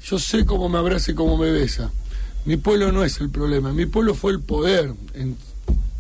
yo 0.09 0.19
sé 0.19 0.45
cómo 0.45 0.69
me 0.69 0.79
abraza 0.79 1.11
y 1.11 1.15
cómo 1.15 1.37
me 1.37 1.51
besa. 1.51 1.91
Mi 2.45 2.57
pueblo 2.57 2.93
no 2.93 3.05
es 3.05 3.21
el 3.21 3.29
problema, 3.29 3.73
mi 3.73 3.87
pueblo 3.87 4.15
fue 4.15 4.33
el 4.33 4.41
poder 4.41 4.93
en 5.15 5.37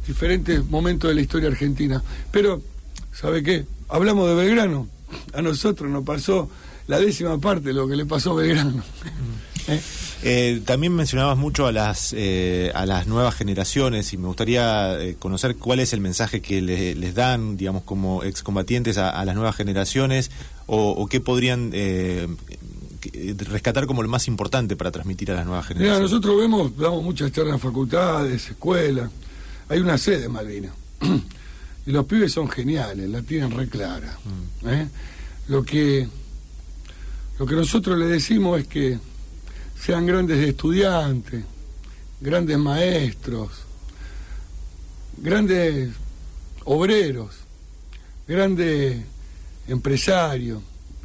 diferentes 0.06 0.64
momentos 0.64 1.08
de 1.08 1.14
la 1.16 1.20
historia 1.20 1.48
argentina. 1.48 2.02
Pero, 2.30 2.62
¿sabe 3.12 3.42
qué? 3.42 3.66
Hablamos 3.88 4.28
de 4.28 4.34
Belgrano. 4.36 4.88
A 5.34 5.42
nosotros 5.42 5.90
nos 5.90 6.04
pasó 6.04 6.48
la 6.86 7.00
décima 7.00 7.38
parte 7.38 7.68
de 7.68 7.74
lo 7.74 7.88
que 7.88 7.96
le 7.96 8.06
pasó 8.06 8.32
a 8.32 8.42
Belgrano. 8.42 8.82
¿Eh? 10.22 10.62
También 10.64 10.94
mencionabas 10.94 11.36
mucho 11.36 11.66
a 11.66 11.72
las 11.72 12.14
eh, 12.16 12.70
a 12.74 12.86
las 12.86 13.08
nuevas 13.08 13.34
generaciones 13.34 14.12
y 14.12 14.16
me 14.16 14.28
gustaría 14.28 14.98
eh, 15.00 15.16
conocer 15.18 15.56
cuál 15.56 15.80
es 15.80 15.92
el 15.92 16.00
mensaje 16.00 16.40
que 16.40 16.62
les 16.62 17.14
dan, 17.14 17.56
digamos, 17.56 17.82
como 17.82 18.22
excombatientes 18.22 18.96
a, 18.98 19.10
a 19.10 19.24
las 19.24 19.34
nuevas 19.34 19.56
generaciones 19.56 20.30
o, 20.66 20.90
o 20.90 21.06
qué 21.08 21.20
podrían 21.20 21.70
eh, 21.74 22.28
rescatar 23.38 23.86
como 23.86 24.02
lo 24.02 24.08
más 24.08 24.28
importante 24.28 24.76
para 24.76 24.90
transmitir 24.90 25.30
a 25.30 25.34
las 25.34 25.46
nuevas 25.46 25.66
generaciones. 25.66 25.98
Mira, 25.98 26.02
nosotros 26.02 26.38
vemos, 26.38 26.76
damos 26.76 27.02
muchas 27.02 27.32
charlas 27.32 27.54
en 27.54 27.60
facultades, 27.60 28.50
escuelas. 28.50 29.10
Hay 29.68 29.80
una 29.80 29.98
sede 29.98 30.26
en 30.26 30.32
Malvinas. 30.32 30.72
y 31.86 31.90
los 31.90 32.04
pibes 32.06 32.32
son 32.32 32.48
geniales, 32.48 33.08
la 33.08 33.22
tienen 33.22 33.50
re 33.50 33.68
clara. 33.68 34.18
Mm. 34.62 34.68
¿eh? 34.68 34.88
Lo 35.48 35.62
que 35.62 36.08
lo 37.38 37.44
que 37.44 37.54
nosotros 37.54 37.98
le 37.98 38.06
decimos 38.06 38.60
es 38.60 38.66
que 38.66 38.98
sean 39.78 40.06
grandes 40.06 40.38
estudiantes, 40.38 41.44
grandes 42.20 42.56
maestros, 42.58 43.50
grandes 45.18 45.90
obreros, 46.64 47.36
grandes 48.26 49.02
empresarios, 49.68 50.62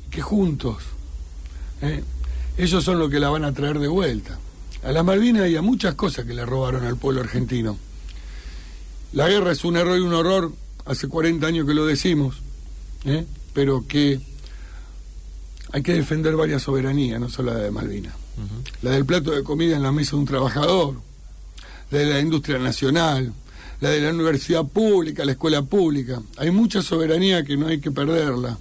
que 0.10 0.22
juntos, 0.22 0.84
¿eh? 1.82 2.04
ellos 2.58 2.84
son 2.84 3.00
los 3.00 3.10
que 3.10 3.20
la 3.20 3.30
van 3.30 3.44
a 3.44 3.54
traer 3.54 3.80
de 3.80 3.88
vuelta. 3.88 4.40
A 4.84 4.92
la 4.92 5.04
Malvinas 5.04 5.50
y 5.50 5.56
a 5.56 5.62
muchas 5.62 5.96
cosas 5.96 6.26
que 6.26 6.34
le 6.34 6.46
robaron 6.46 6.86
al 6.86 6.98
pueblo 6.98 7.22
argentino. 7.22 7.78
La 9.14 9.28
guerra 9.28 9.52
es 9.52 9.64
un 9.64 9.78
error 9.78 9.98
y 9.98 10.02
un 10.02 10.14
horror, 10.14 10.52
hace 10.86 11.08
40 11.08 11.46
años 11.46 11.68
que 11.68 11.74
lo 11.74 11.86
decimos, 11.86 12.42
¿eh? 13.06 13.26
pero 13.54 13.86
que 13.88 14.20
hay 15.72 15.84
que 15.84 15.94
defender 15.94 16.36
varias 16.36 16.64
soberanías, 16.64 17.20
no 17.20 17.30
solo 17.30 17.54
la 17.54 17.60
de 17.60 17.72
Malvinas. 17.72 18.16
La 18.82 18.92
del 18.92 19.06
plato 19.06 19.32
de 19.32 19.44
comida 19.44 19.76
en 19.76 19.84
la 19.84 19.92
mesa 19.92 20.12
de 20.12 20.18
un 20.18 20.26
trabajador, 20.26 20.96
la 21.92 22.00
de 22.00 22.06
la 22.06 22.20
industria 22.20 22.58
nacional, 22.58 23.34
la 23.82 23.90
de 23.90 24.02
la 24.02 24.12
universidad 24.12 24.66
pública, 24.66 25.26
la 25.26 25.34
escuela 25.34 25.62
pública. 25.64 26.22
Hay 26.38 26.52
mucha 26.52 26.82
soberanía 26.82 27.44
que 27.44 27.58
no 27.58 27.68
hay 27.68 27.80
que 27.80 27.92
perderla. 27.92 28.58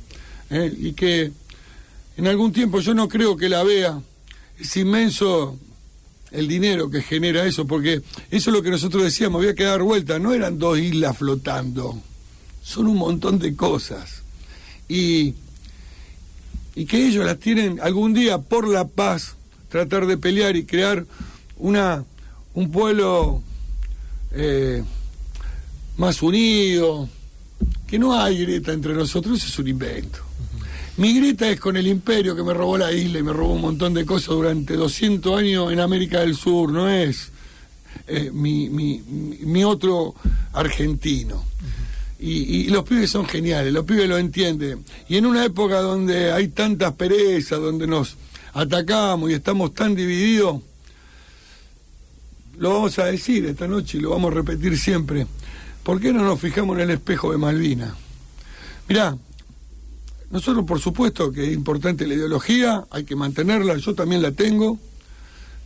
¿eh? 0.51 0.73
Y 0.77 0.93
que 0.93 1.33
en 2.21 2.27
algún 2.27 2.53
tiempo 2.53 2.81
yo 2.81 2.93
no 2.93 3.09
creo 3.09 3.35
que 3.35 3.49
la 3.49 3.63
vea. 3.63 3.99
Es 4.59 4.77
inmenso 4.77 5.59
el 6.31 6.49
dinero 6.49 6.91
que 6.91 7.01
genera 7.01 7.47
eso, 7.47 7.67
porque 7.67 8.03
eso 8.31 8.51
es 8.51 8.55
lo 8.55 8.63
que 8.63 8.69
nosotros 8.69 9.03
decíamos, 9.03 9.41
había 9.41 9.55
que 9.55 9.65
dar 9.65 9.83
vuelta. 9.83 10.19
No 10.19 10.35
eran 10.35 10.59
dos 10.59 10.79
islas 10.79 11.17
flotando, 11.17 11.99
son 12.63 12.89
un 12.89 12.99
montón 12.99 13.39
de 13.39 13.57
cosas. 13.57 14.21
Y, 14.87 15.33
y 16.75 16.85
que 16.85 17.07
ellos 17.07 17.25
las 17.25 17.39
tienen 17.39 17.81
algún 17.81 18.13
día 18.13 18.37
por 18.37 18.69
la 18.69 18.87
paz 18.87 19.37
tratar 19.71 20.05
de 20.05 20.19
pelear 20.19 20.57
y 20.57 20.67
crear 20.67 21.07
una 21.57 22.05
un 22.53 22.71
pueblo 22.71 23.43
eh, 24.33 24.85
más 25.97 26.21
unido, 26.21 27.09
que 27.87 27.99
no 27.99 28.13
hay 28.13 28.43
grieta 28.43 28.75
entre 28.75 28.93
nosotros, 28.93 29.39
eso 29.39 29.47
es 29.47 29.59
un 29.59 29.69
invento. 29.69 30.30
Mi 31.01 31.15
grieta 31.15 31.49
es 31.49 31.59
con 31.59 31.79
el 31.79 31.87
imperio 31.87 32.37
que 32.37 32.43
me 32.43 32.53
robó 32.53 32.77
la 32.77 32.93
isla 32.93 33.21
y 33.21 33.23
me 33.23 33.33
robó 33.33 33.55
un 33.55 33.63
montón 33.63 33.95
de 33.95 34.05
cosas 34.05 34.35
durante 34.35 34.77
200 34.77 35.39
años 35.39 35.73
en 35.73 35.81
América 35.81 36.21
del 36.21 36.37
Sur, 36.37 36.71
no 36.71 36.91
es 36.91 37.33
eh, 38.07 38.31
mi, 38.31 39.65
otro 39.65 40.15
argentino. 40.53 41.43
Y, 42.19 42.67
y, 42.67 42.69
los 42.69 42.85
pibes 42.85 43.09
son 43.09 43.25
geniales, 43.25 43.73
los 43.73 43.87
pibes 43.87 44.07
lo 44.11 44.19
entienden. 44.19 44.85
Y 45.09 45.17
en 45.17 45.25
una 45.25 45.43
época 45.43 45.81
donde 45.81 46.33
hay 46.33 46.49
tantas 46.49 46.93
perezas, 46.93 47.59
donde 47.59 47.87
nos 47.87 48.19
atacamos 48.53 49.31
y 49.31 49.33
estamos 49.33 49.73
tan 49.73 49.95
divididos, 49.95 50.61
lo 52.59 52.75
vamos 52.75 52.99
a 52.99 53.07
decir 53.07 53.47
esta 53.47 53.67
noche 53.67 53.97
y 53.97 54.03
lo 54.03 54.11
vamos 54.11 54.33
a 54.33 54.35
repetir 54.35 54.77
siempre. 54.77 55.27
¿Por 55.83 55.99
qué 55.99 56.13
no 56.13 56.23
nos 56.23 56.39
fijamos 56.39 56.77
en 56.77 56.83
el 56.83 56.91
espejo 56.91 57.33
de 57.33 57.39
Malvina? 57.39 57.97
Mirá, 58.87 59.17
nosotros 60.31 60.65
por 60.65 60.81
supuesto 60.81 61.33
que 61.33 61.49
es 61.49 61.53
importante 61.53 62.07
la 62.07 62.15
ideología, 62.15 62.85
hay 62.91 63.05
que 63.05 63.17
mantenerla, 63.17 63.77
yo 63.77 63.95
también 63.95 64.23
la 64.23 64.33
tengo, 64.33 64.79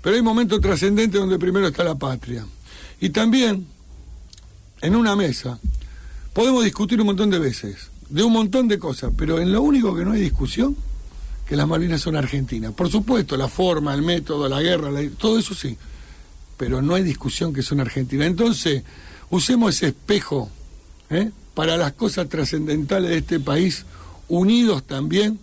pero 0.02 0.16
hay 0.16 0.22
momentos 0.22 0.60
trascendentes 0.60 1.20
donde 1.20 1.38
primero 1.38 1.68
está 1.68 1.84
la 1.84 1.94
patria. 1.94 2.46
Y 3.00 3.10
también, 3.10 3.66
en 4.80 4.96
una 4.96 5.16
mesa, 5.16 5.58
podemos 6.32 6.64
discutir 6.64 7.00
un 7.00 7.06
montón 7.06 7.30
de 7.30 7.38
veces, 7.38 7.90
de 8.08 8.22
un 8.22 8.32
montón 8.32 8.68
de 8.68 8.78
cosas, 8.78 9.12
pero 9.16 9.38
en 9.40 9.52
lo 9.52 9.62
único 9.62 9.94
que 9.94 10.04
no 10.04 10.12
hay 10.12 10.20
discusión 10.20 10.76
que 11.46 11.56
las 11.56 11.68
Malvinas 11.68 12.00
son 12.00 12.16
argentinas. 12.16 12.72
Por 12.72 12.90
supuesto, 12.90 13.36
la 13.36 13.48
forma, 13.48 13.94
el 13.94 14.02
método, 14.02 14.48
la 14.48 14.62
guerra, 14.62 14.90
todo 15.18 15.38
eso 15.38 15.54
sí, 15.54 15.76
pero 16.56 16.80
no 16.80 16.94
hay 16.94 17.02
discusión 17.02 17.52
que 17.52 17.62
son 17.62 17.80
argentinas. 17.80 18.26
Entonces, 18.26 18.82
usemos 19.30 19.74
ese 19.74 19.88
espejo 19.88 20.50
¿eh? 21.10 21.30
para 21.54 21.76
las 21.76 21.92
cosas 21.92 22.28
trascendentales 22.28 23.10
de 23.10 23.18
este 23.18 23.40
país, 23.40 23.84
unidos 24.28 24.84
también, 24.84 25.38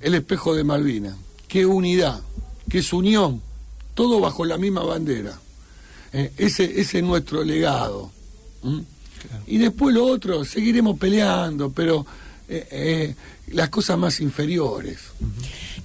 el 0.00 0.14
espejo 0.14 0.54
de 0.54 0.64
Malvinas. 0.64 1.16
Qué 1.48 1.66
unidad, 1.66 2.20
qué 2.68 2.78
es 2.78 2.92
unión, 2.92 3.42
todo 3.94 4.20
bajo 4.20 4.44
la 4.44 4.58
misma 4.58 4.82
bandera. 4.82 5.38
¿eh? 6.12 6.32
Ese, 6.36 6.80
ese 6.80 6.98
es 6.98 7.04
nuestro 7.04 7.44
legado. 7.44 8.10
¿Mm? 8.62 8.80
Claro. 9.20 9.44
Y 9.46 9.58
después 9.58 9.94
lo 9.94 10.04
otro, 10.06 10.44
seguiremos 10.44 10.98
peleando, 10.98 11.70
pero... 11.70 12.06
Eh, 12.48 12.68
eh, 12.70 13.14
las 13.48 13.68
cosas 13.70 13.98
más 13.98 14.20
inferiores. 14.20 14.98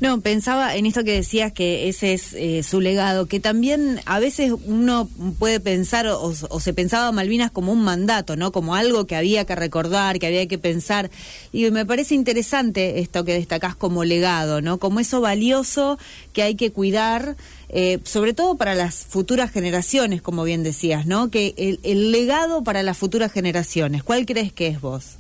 No, 0.02 0.20
pensaba 0.20 0.76
en 0.76 0.88
esto 0.88 1.04
que 1.04 1.14
decías 1.14 1.52
que 1.54 1.88
ese 1.88 2.14
es 2.14 2.34
eh, 2.34 2.64
su 2.64 2.82
legado, 2.82 3.28
que 3.28 3.40
también 3.40 4.00
a 4.08 4.20
veces 4.20 4.52
uno 4.66 5.08
puede 5.38 5.60
pensar 5.60 6.08
o, 6.08 6.34
se 6.34 6.74
pensaba 6.74 7.12
Malvinas 7.12 7.52
como 7.52 7.72
un 7.72 7.84
mandato, 7.84 8.36
¿no? 8.36 8.52
Como 8.52 8.74
algo 8.74 9.06
que 9.06 9.16
había 9.16 9.46
que 9.46 9.56
recordar, 9.56 10.18
que 10.18 10.26
había 10.26 10.48
que 10.48 10.58
pensar. 10.58 11.12
Y 11.54 11.70
me 11.70 11.86
parece 11.86 12.16
interesante 12.16 13.00
esto 13.00 13.24
que 13.24 13.36
destacás 13.36 13.76
como 13.76 14.04
legado, 14.04 14.60
¿no? 14.60 14.80
Como 14.80 15.00
eso 15.00 15.22
valioso 15.22 16.00
que 16.34 16.42
hay 16.42 16.56
que 16.56 16.72
cuidar. 16.72 17.38
Eh, 17.70 18.00
sobre 18.04 18.34
todo 18.34 18.58
para 18.58 18.74
las 18.74 19.06
futuras 19.06 19.52
generaciones, 19.52 20.24
como 20.24 20.44
bien 20.44 20.64
decías, 20.64 21.06
¿no? 21.06 21.30
Que 21.30 21.54
el, 21.58 21.80
el 21.84 22.12
legado 22.12 22.64
para 22.64 22.82
las 22.82 22.98
futuras 22.98 23.32
generaciones, 23.32 24.02
¿cuál 24.02 24.26
crees 24.26 24.52
que 24.52 24.68
es 24.68 24.82
vos? 24.82 25.18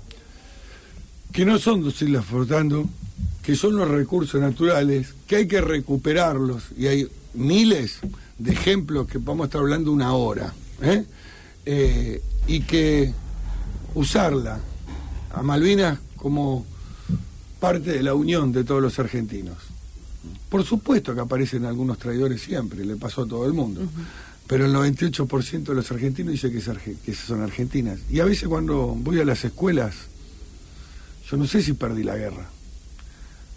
que 1.31 1.45
no 1.45 1.57
son 1.59 1.81
dos 1.81 2.01
islas 2.01 2.25
que 3.43 3.55
son 3.55 3.75
los 3.75 3.87
recursos 3.87 4.39
naturales, 4.39 5.13
que 5.27 5.37
hay 5.37 5.47
que 5.47 5.61
recuperarlos, 5.61 6.63
y 6.77 6.87
hay 6.87 7.07
miles 7.33 7.99
de 8.37 8.51
ejemplos 8.51 9.07
que 9.07 9.17
vamos 9.17 9.45
a 9.45 9.47
estar 9.47 9.61
hablando 9.61 9.91
una 9.91 10.13
hora, 10.13 10.53
¿eh? 10.81 11.05
Eh, 11.65 12.21
y 12.47 12.61
que 12.61 13.13
usarla 13.93 14.59
a 15.33 15.41
Malvinas 15.43 15.99
como 16.15 16.65
parte 17.59 17.91
de 17.91 18.03
la 18.03 18.13
unión 18.13 18.51
de 18.51 18.63
todos 18.63 18.81
los 18.81 18.97
argentinos. 18.99 19.57
Por 20.49 20.63
supuesto 20.63 21.13
que 21.13 21.21
aparecen 21.21 21.65
algunos 21.65 21.97
traidores 21.97 22.41
siempre, 22.41 22.83
le 22.83 22.95
pasó 22.95 23.23
a 23.23 23.27
todo 23.27 23.45
el 23.45 23.53
mundo. 23.53 23.81
Uh 23.81 23.85
-huh. 23.85 24.05
Pero 24.47 24.65
el 24.65 24.73
98% 24.73 25.63
de 25.63 25.75
los 25.75 25.91
argentinos 25.91 26.33
dice 26.33 26.51
que, 26.51 26.69
arge 26.69 26.97
que 27.05 27.13
son 27.13 27.41
argentinas. 27.41 27.99
Y 28.09 28.19
a 28.19 28.25
veces 28.25 28.49
cuando 28.49 28.87
voy 28.87 29.19
a 29.19 29.25
las 29.25 29.45
escuelas 29.45 29.95
yo 31.31 31.37
no 31.37 31.47
sé 31.47 31.61
si 31.61 31.71
perdí 31.73 32.03
la 32.03 32.17
guerra. 32.17 32.49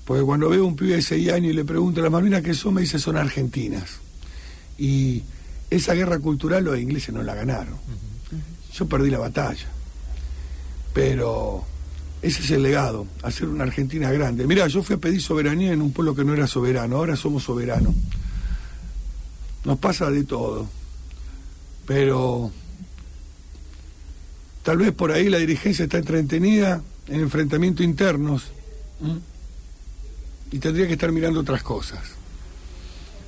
Porque 0.05 0.23
cuando 0.23 0.51
veo 0.51 0.67
un 0.67 0.77
pibe 0.77 0.97
de 0.97 1.03
6 1.03 1.33
años 1.33 1.53
y 1.53 1.57
le 1.57 1.65
pregunto 1.65 2.03
las 2.03 2.11
Malvinas 2.11 2.43
qué 2.43 2.55
son, 2.55 2.75
me 2.75 2.83
dice 2.83 2.99
son 2.99 3.17
argentinas. 3.17 4.01
Y 4.79 5.23
esa 5.71 5.95
guerra 5.95 6.19
cultural 6.19 6.65
los 6.65 6.79
ingleses 6.79 7.15
no 7.15 7.23
la 7.23 7.35
ganaron. 7.35 7.75
Uh 7.75 7.77
-huh. 7.77 8.75
Yo 8.79 8.87
perdí 8.87 9.11
la 9.11 9.19
batalla. 9.19 9.67
Pero 10.93 11.65
ese 12.23 12.43
es 12.43 12.51
el 12.53 12.63
legado, 12.63 13.07
hacer 13.23 13.49
una 13.49 13.65
Argentina 13.65 14.11
grande. 14.11 14.47
Mira, 14.47 14.67
yo 14.67 14.83
fui 14.83 14.97
a 14.97 14.99
pedir 14.99 15.21
soberanía 15.21 15.73
en 15.73 15.83
un 15.83 15.93
pueblo 15.93 16.15
que 16.15 16.25
no 16.25 16.33
era 16.33 16.47
soberano, 16.47 16.97
ahora 16.97 17.17
somos 17.17 17.43
soberanos. 17.43 17.95
Nos 19.65 19.79
pasa 19.79 20.11
de 20.11 20.25
todo. 20.25 20.67
Pero 21.87 22.51
tal 24.63 24.79
vez 24.79 24.93
por 24.93 25.13
ahí 25.13 25.29
la 25.29 25.39
dirigencia 25.39 25.85
está 25.85 25.99
entretenida 25.99 26.83
en 27.09 27.21
enfrentamientos 27.21 27.85
internos. 27.85 28.45
Y 30.51 30.59
tendría 30.59 30.87
que 30.87 30.95
estar 30.95 31.13
mirando 31.13 31.41
otras 31.41 31.63
cosas. 31.63 32.01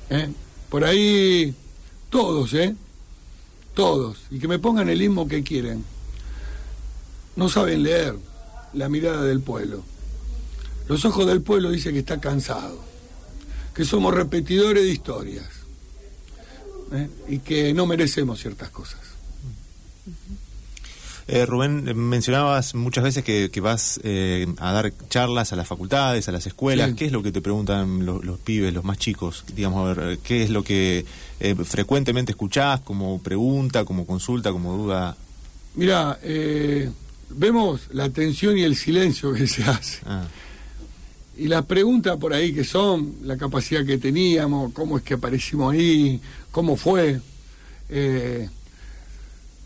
¿eh? 0.09 0.29
Por 0.69 0.83
ahí, 0.83 1.53
todos, 2.09 2.53
¿eh? 2.53 2.75
Todos, 3.73 4.17
y 4.31 4.39
que 4.39 4.47
me 4.47 4.59
pongan 4.59 4.89
el 4.89 5.01
himno 5.01 5.27
que 5.27 5.43
quieren. 5.43 5.83
No 7.35 7.49
saben 7.49 7.83
leer, 7.83 8.15
la 8.73 8.89
mirada 8.89 9.23
del 9.23 9.41
pueblo. 9.41 9.83
Los 10.87 11.05
ojos 11.05 11.27
del 11.27 11.41
pueblo 11.41 11.69
dicen 11.69 11.93
que 11.93 11.99
está 11.99 12.19
cansado, 12.19 12.79
que 13.75 13.85
somos 13.85 14.13
repetidores 14.13 14.83
de 14.83 14.89
historias 14.89 15.45
¿eh? 16.93 17.09
y 17.27 17.39
que 17.39 17.73
no 17.73 17.85
merecemos 17.85 18.39
ciertas 18.39 18.69
cosas. 18.69 19.01
Eh, 21.27 21.45
Rubén, 21.45 21.83
mencionabas 21.97 22.73
muchas 22.73 23.03
veces 23.03 23.23
que, 23.23 23.59
vas 23.59 23.99
eh, 24.03 24.47
a 24.59 24.71
dar 24.71 24.93
charlas 25.09 25.51
a 25.51 25.55
las 25.55 25.67
facultades, 25.67 26.27
a 26.29 26.31
las 26.31 26.47
escuelas. 26.47 26.93
¿Qué 26.93 27.05
es 27.05 27.11
lo 27.11 27.21
que 27.21 27.31
te 27.31 27.41
preguntan 27.41 28.05
los, 28.05 28.39
pibes, 28.39 28.73
los 28.73 28.83
más 28.83 28.97
chicos? 28.97 29.43
Digamos, 29.53 29.85
a 29.85 29.93
ver, 29.93 30.19
¿qué 30.19 30.43
es 30.43 30.49
lo 30.49 30.63
que 30.63 31.05
eh, 31.39 31.55
frecuentemente 31.55 32.31
escuchás 32.31 32.81
como 32.81 33.21
pregunta, 33.21 33.83
como 33.83 34.05
consulta, 34.05 34.51
como 34.51 34.77
duda? 34.77 35.17
Mira, 35.75 36.17
vemos 37.29 37.81
la 37.91 38.05
atención 38.05 38.57
y 38.57 38.63
el 38.63 38.75
silencio 38.75 39.33
que 39.33 39.47
se 39.47 39.63
hace. 39.63 39.99
Ah. 40.05 40.27
Y 41.37 41.47
las 41.47 41.65
preguntas 41.65 42.17
por 42.17 42.33
ahí 42.33 42.51
que 42.51 42.63
son, 42.63 43.15
la 43.23 43.37
capacidad 43.37 43.85
que 43.85 43.99
teníamos, 43.99 44.73
cómo 44.73 44.97
es 44.97 45.03
que 45.03 45.13
aparecimos 45.13 45.73
ahí, 45.73 46.19
cómo 46.51 46.75
fue. 46.75 47.19
Eh, 47.89 48.49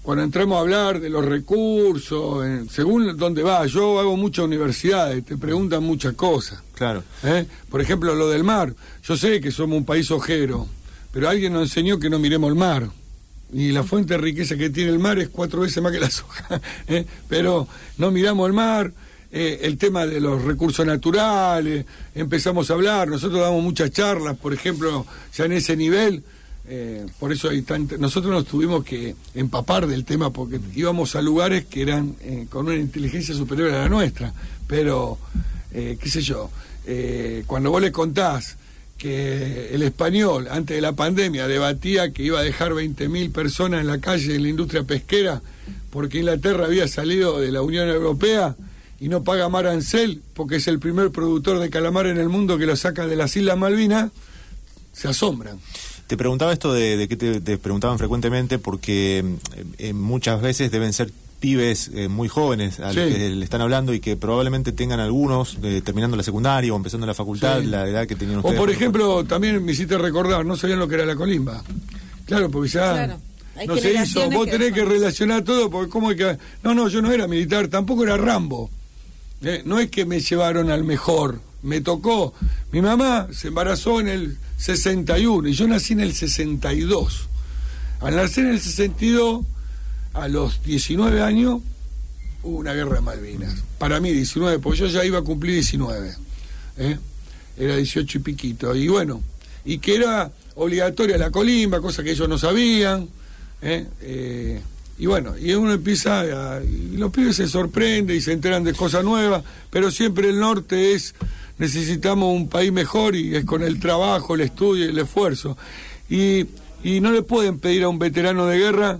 cuando 0.01 0.23
entramos 0.23 0.57
a 0.57 0.61
hablar 0.61 0.99
de 0.99 1.09
los 1.09 1.23
recursos, 1.23 2.43
según 2.71 3.15
dónde 3.17 3.43
va, 3.43 3.65
yo 3.67 3.99
hago 3.99 4.17
muchas 4.17 4.45
universidades, 4.45 5.23
te 5.23 5.37
preguntan 5.37 5.83
muchas 5.83 6.13
cosas. 6.13 6.61
Claro. 6.73 7.03
¿Eh? 7.23 7.45
Por 7.69 7.81
ejemplo, 7.81 8.15
lo 8.15 8.29
del 8.29 8.43
mar. 8.43 8.73
Yo 9.03 9.15
sé 9.15 9.39
que 9.39 9.51
somos 9.51 9.77
un 9.77 9.85
país 9.85 10.09
ojero, 10.09 10.67
pero 11.11 11.29
alguien 11.29 11.53
nos 11.53 11.63
enseñó 11.63 11.99
que 11.99 12.09
no 12.09 12.17
miremos 12.17 12.49
el 12.49 12.55
mar. 12.55 12.89
Y 13.53 13.71
la 13.71 13.83
fuente 13.83 14.15
de 14.15 14.17
riqueza 14.19 14.57
que 14.57 14.69
tiene 14.69 14.91
el 14.91 14.99
mar 14.99 15.19
es 15.19 15.29
cuatro 15.29 15.61
veces 15.61 15.83
más 15.83 15.91
que 15.91 15.99
la 15.99 16.09
soja. 16.09 16.59
¿eh? 16.87 17.05
Pero 17.27 17.67
no 17.97 18.09
miramos 18.09 18.47
el 18.47 18.53
mar. 18.53 18.91
Eh, 19.33 19.59
el 19.61 19.77
tema 19.77 20.05
de 20.05 20.19
los 20.19 20.43
recursos 20.43 20.85
naturales, 20.85 21.85
empezamos 22.13 22.69
a 22.69 22.73
hablar, 22.73 23.07
nosotros 23.07 23.39
damos 23.39 23.63
muchas 23.63 23.89
charlas, 23.91 24.35
por 24.35 24.53
ejemplo, 24.53 25.05
ya 25.33 25.45
en 25.45 25.53
ese 25.53 25.77
nivel, 25.77 26.21
eh, 26.67 27.05
por 27.19 27.31
eso 27.31 27.49
hay 27.49 27.65
nosotros 27.99 28.31
nos 28.31 28.45
tuvimos 28.45 28.83
que 28.83 29.15
empapar 29.33 29.87
del 29.87 30.05
tema 30.05 30.31
porque 30.31 30.59
íbamos 30.75 31.15
a 31.15 31.21
lugares 31.21 31.65
que 31.65 31.81
eran 31.81 32.15
eh, 32.21 32.45
con 32.49 32.67
una 32.67 32.75
inteligencia 32.75 33.35
superior 33.35 33.71
a 33.71 33.83
la 33.83 33.89
nuestra. 33.89 34.33
Pero, 34.67 35.17
eh, 35.73 35.97
qué 35.99 36.09
sé 36.09 36.21
yo, 36.21 36.49
cuando 37.45 37.71
vos 37.71 37.81
le 37.81 37.91
contás 37.91 38.57
que 38.97 39.73
el 39.73 39.81
español, 39.81 40.47
antes 40.49 40.75
de 40.75 40.81
la 40.81 40.93
pandemia, 40.93 41.47
debatía 41.47 42.11
que 42.11 42.23
iba 42.23 42.39
a 42.39 42.43
dejar 42.43 42.71
20.000 42.71 43.31
personas 43.31 43.81
en 43.81 43.87
la 43.87 43.99
calle 43.99 44.35
en 44.35 44.43
la 44.43 44.49
industria 44.49 44.83
pesquera 44.83 45.41
porque 45.91 46.19
Inglaterra 46.19 46.65
había 46.65 46.87
salido 46.87 47.39
de 47.39 47.51
la 47.51 47.61
Unión 47.61 47.89
Europea 47.89 48.55
y 48.99 49.09
no 49.09 49.23
paga 49.23 49.49
mar 49.49 49.67
arancel 49.67 50.21
porque 50.33 50.55
es 50.55 50.67
el 50.67 50.79
primer 50.79 51.11
productor 51.11 51.59
de 51.59 51.69
calamar 51.69 52.07
en 52.07 52.17
el 52.17 52.29
mundo 52.29 52.57
que 52.57 52.65
lo 52.65 52.75
saca 52.75 53.07
de 53.07 53.15
las 53.15 53.35
Islas 53.35 53.57
Malvinas, 53.57 54.11
se 54.93 55.07
asombran. 55.07 55.59
Te 56.11 56.17
preguntaba 56.17 56.51
esto 56.51 56.73
de, 56.73 57.07
que 57.07 57.15
te, 57.15 57.57
preguntaban 57.57 57.97
frecuentemente 57.97 58.59
porque 58.59 59.19
eh, 59.19 59.65
eh, 59.77 59.93
muchas 59.93 60.41
veces 60.41 60.69
deben 60.69 60.91
ser 60.91 61.09
pibes 61.39 61.89
eh, 61.93 62.09
muy 62.09 62.27
jóvenes 62.27 62.81
a 62.81 62.87
los 62.87 62.95
que 62.95 63.29
le 63.29 63.45
están 63.45 63.61
hablando 63.61 63.93
y 63.93 64.01
que 64.01 64.17
probablemente 64.17 64.73
tengan 64.73 64.99
algunos 64.99 65.57
terminando 65.85 66.17
la 66.17 66.23
secundaria 66.23 66.73
o 66.73 66.75
empezando 66.75 67.07
la 67.07 67.13
facultad, 67.13 67.63
la 67.63 67.87
edad 67.87 68.07
que 68.07 68.17
tenían 68.17 68.39
ustedes. 68.39 68.57
O 68.57 68.59
por 68.59 68.69
ejemplo, 68.69 69.23
también 69.23 69.63
me 69.63 69.71
hiciste 69.71 69.97
recordar, 69.97 70.45
no 70.45 70.57
sabían 70.57 70.79
lo 70.79 70.87
que 70.89 70.95
era 70.95 71.05
la 71.05 71.15
colimba. 71.15 71.63
Claro, 72.25 72.51
porque 72.51 72.67
ya 72.67 73.17
no 73.65 73.77
se 73.77 73.93
hizo, 73.93 74.29
vos 74.31 74.49
tenés 74.49 74.73
que 74.73 74.83
relacionar 74.83 75.45
todo, 75.45 75.69
porque 75.69 75.89
cómo 75.89 76.11
es 76.11 76.17
que... 76.17 76.37
No, 76.61 76.73
no, 76.75 76.89
yo 76.89 77.01
no 77.01 77.09
era 77.09 77.25
militar, 77.25 77.69
tampoco 77.69 78.03
era 78.03 78.17
Rambo. 78.17 78.69
no 79.63 79.79
es 79.79 79.89
que 79.89 80.03
me 80.03 80.19
llevaron 80.19 80.71
al 80.71 80.83
mejor, 80.83 81.39
me 81.63 81.79
tocó. 81.79 82.33
Mi 82.71 82.81
mamá 82.81 83.27
se 83.31 83.49
embarazó 83.49 83.99
en 83.99 84.07
el 84.07 84.37
61 84.57 85.49
y 85.49 85.53
yo 85.53 85.67
nací 85.67 85.93
en 85.93 85.99
el 85.99 86.13
62. 86.13 87.27
Al 87.99 88.15
nacer 88.15 88.45
en 88.45 88.51
el 88.51 88.61
62, 88.61 89.45
a 90.13 90.27
los 90.27 90.63
19 90.63 91.21
años, 91.21 91.61
hubo 92.43 92.57
una 92.57 92.73
guerra 92.73 92.95
de 92.95 93.01
Malvinas. 93.01 93.55
Para 93.77 93.99
mí 93.99 94.11
19, 94.11 94.59
porque 94.59 94.79
yo 94.79 94.87
ya 94.87 95.03
iba 95.03 95.19
a 95.19 95.21
cumplir 95.21 95.53
19. 95.55 96.15
¿eh? 96.77 96.97
Era 97.57 97.75
18 97.75 98.17
y 98.17 98.21
piquito. 98.21 98.75
Y 98.75 98.87
bueno, 98.87 99.21
y 99.65 99.79
que 99.79 99.95
era 99.95 100.31
obligatoria 100.55 101.17
la 101.17 101.29
colimba, 101.29 101.81
cosa 101.81 102.03
que 102.03 102.11
ellos 102.11 102.29
no 102.29 102.37
sabían. 102.37 103.09
¿eh? 103.61 103.85
Eh, 104.01 104.61
y 104.97 105.05
bueno, 105.07 105.37
y 105.37 105.53
uno 105.53 105.73
empieza, 105.73 106.21
a, 106.21 106.59
los 106.93 107.11
pibes 107.11 107.35
se 107.35 107.47
sorprenden 107.47 108.15
y 108.15 108.21
se 108.21 108.33
enteran 108.33 108.63
de 108.63 108.73
cosas 108.73 109.03
nuevas, 109.03 109.43
pero 109.69 109.89
siempre 109.89 110.29
el 110.29 110.39
norte 110.39 110.93
es 110.93 111.15
necesitamos 111.61 112.35
un 112.35 112.49
país 112.49 112.71
mejor 112.71 113.15
y 113.15 113.35
es 113.35 113.45
con 113.45 113.61
el 113.61 113.79
trabajo, 113.79 114.33
el 114.33 114.41
estudio 114.41 114.85
y 114.85 114.89
el 114.89 114.97
esfuerzo. 114.97 115.55
Y, 116.09 116.47
no 116.83 117.11
le 117.11 117.21
pueden 117.21 117.59
pedir 117.59 117.83
a 117.83 117.89
un 117.89 117.99
veterano 117.99 118.47
de 118.47 118.57
guerra 118.57 118.99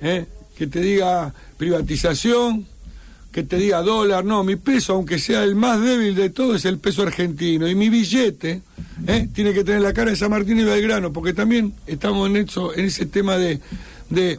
¿eh? 0.00 0.26
que 0.56 0.68
te 0.68 0.80
diga 0.80 1.34
privatización, 1.56 2.64
que 3.32 3.42
te 3.42 3.56
diga 3.56 3.82
dólar, 3.82 4.24
no, 4.24 4.44
mi 4.44 4.54
peso, 4.54 4.92
aunque 4.92 5.18
sea 5.18 5.42
el 5.42 5.56
más 5.56 5.82
débil 5.82 6.14
de 6.14 6.30
todo, 6.30 6.54
es 6.54 6.64
el 6.64 6.78
peso 6.78 7.02
argentino. 7.02 7.66
Y 7.66 7.74
mi 7.74 7.88
billete 7.88 8.62
¿eh? 9.08 9.28
tiene 9.34 9.52
que 9.52 9.64
tener 9.64 9.80
la 9.80 9.92
cara 9.92 10.12
de 10.12 10.16
San 10.16 10.30
Martín 10.30 10.60
y 10.60 10.62
Belgrano, 10.62 11.12
porque 11.12 11.32
también 11.32 11.74
estamos 11.88 12.30
en, 12.30 12.36
eso, 12.36 12.72
en 12.72 12.84
ese 12.84 13.06
tema 13.06 13.36
de, 13.36 13.58
de, 14.10 14.38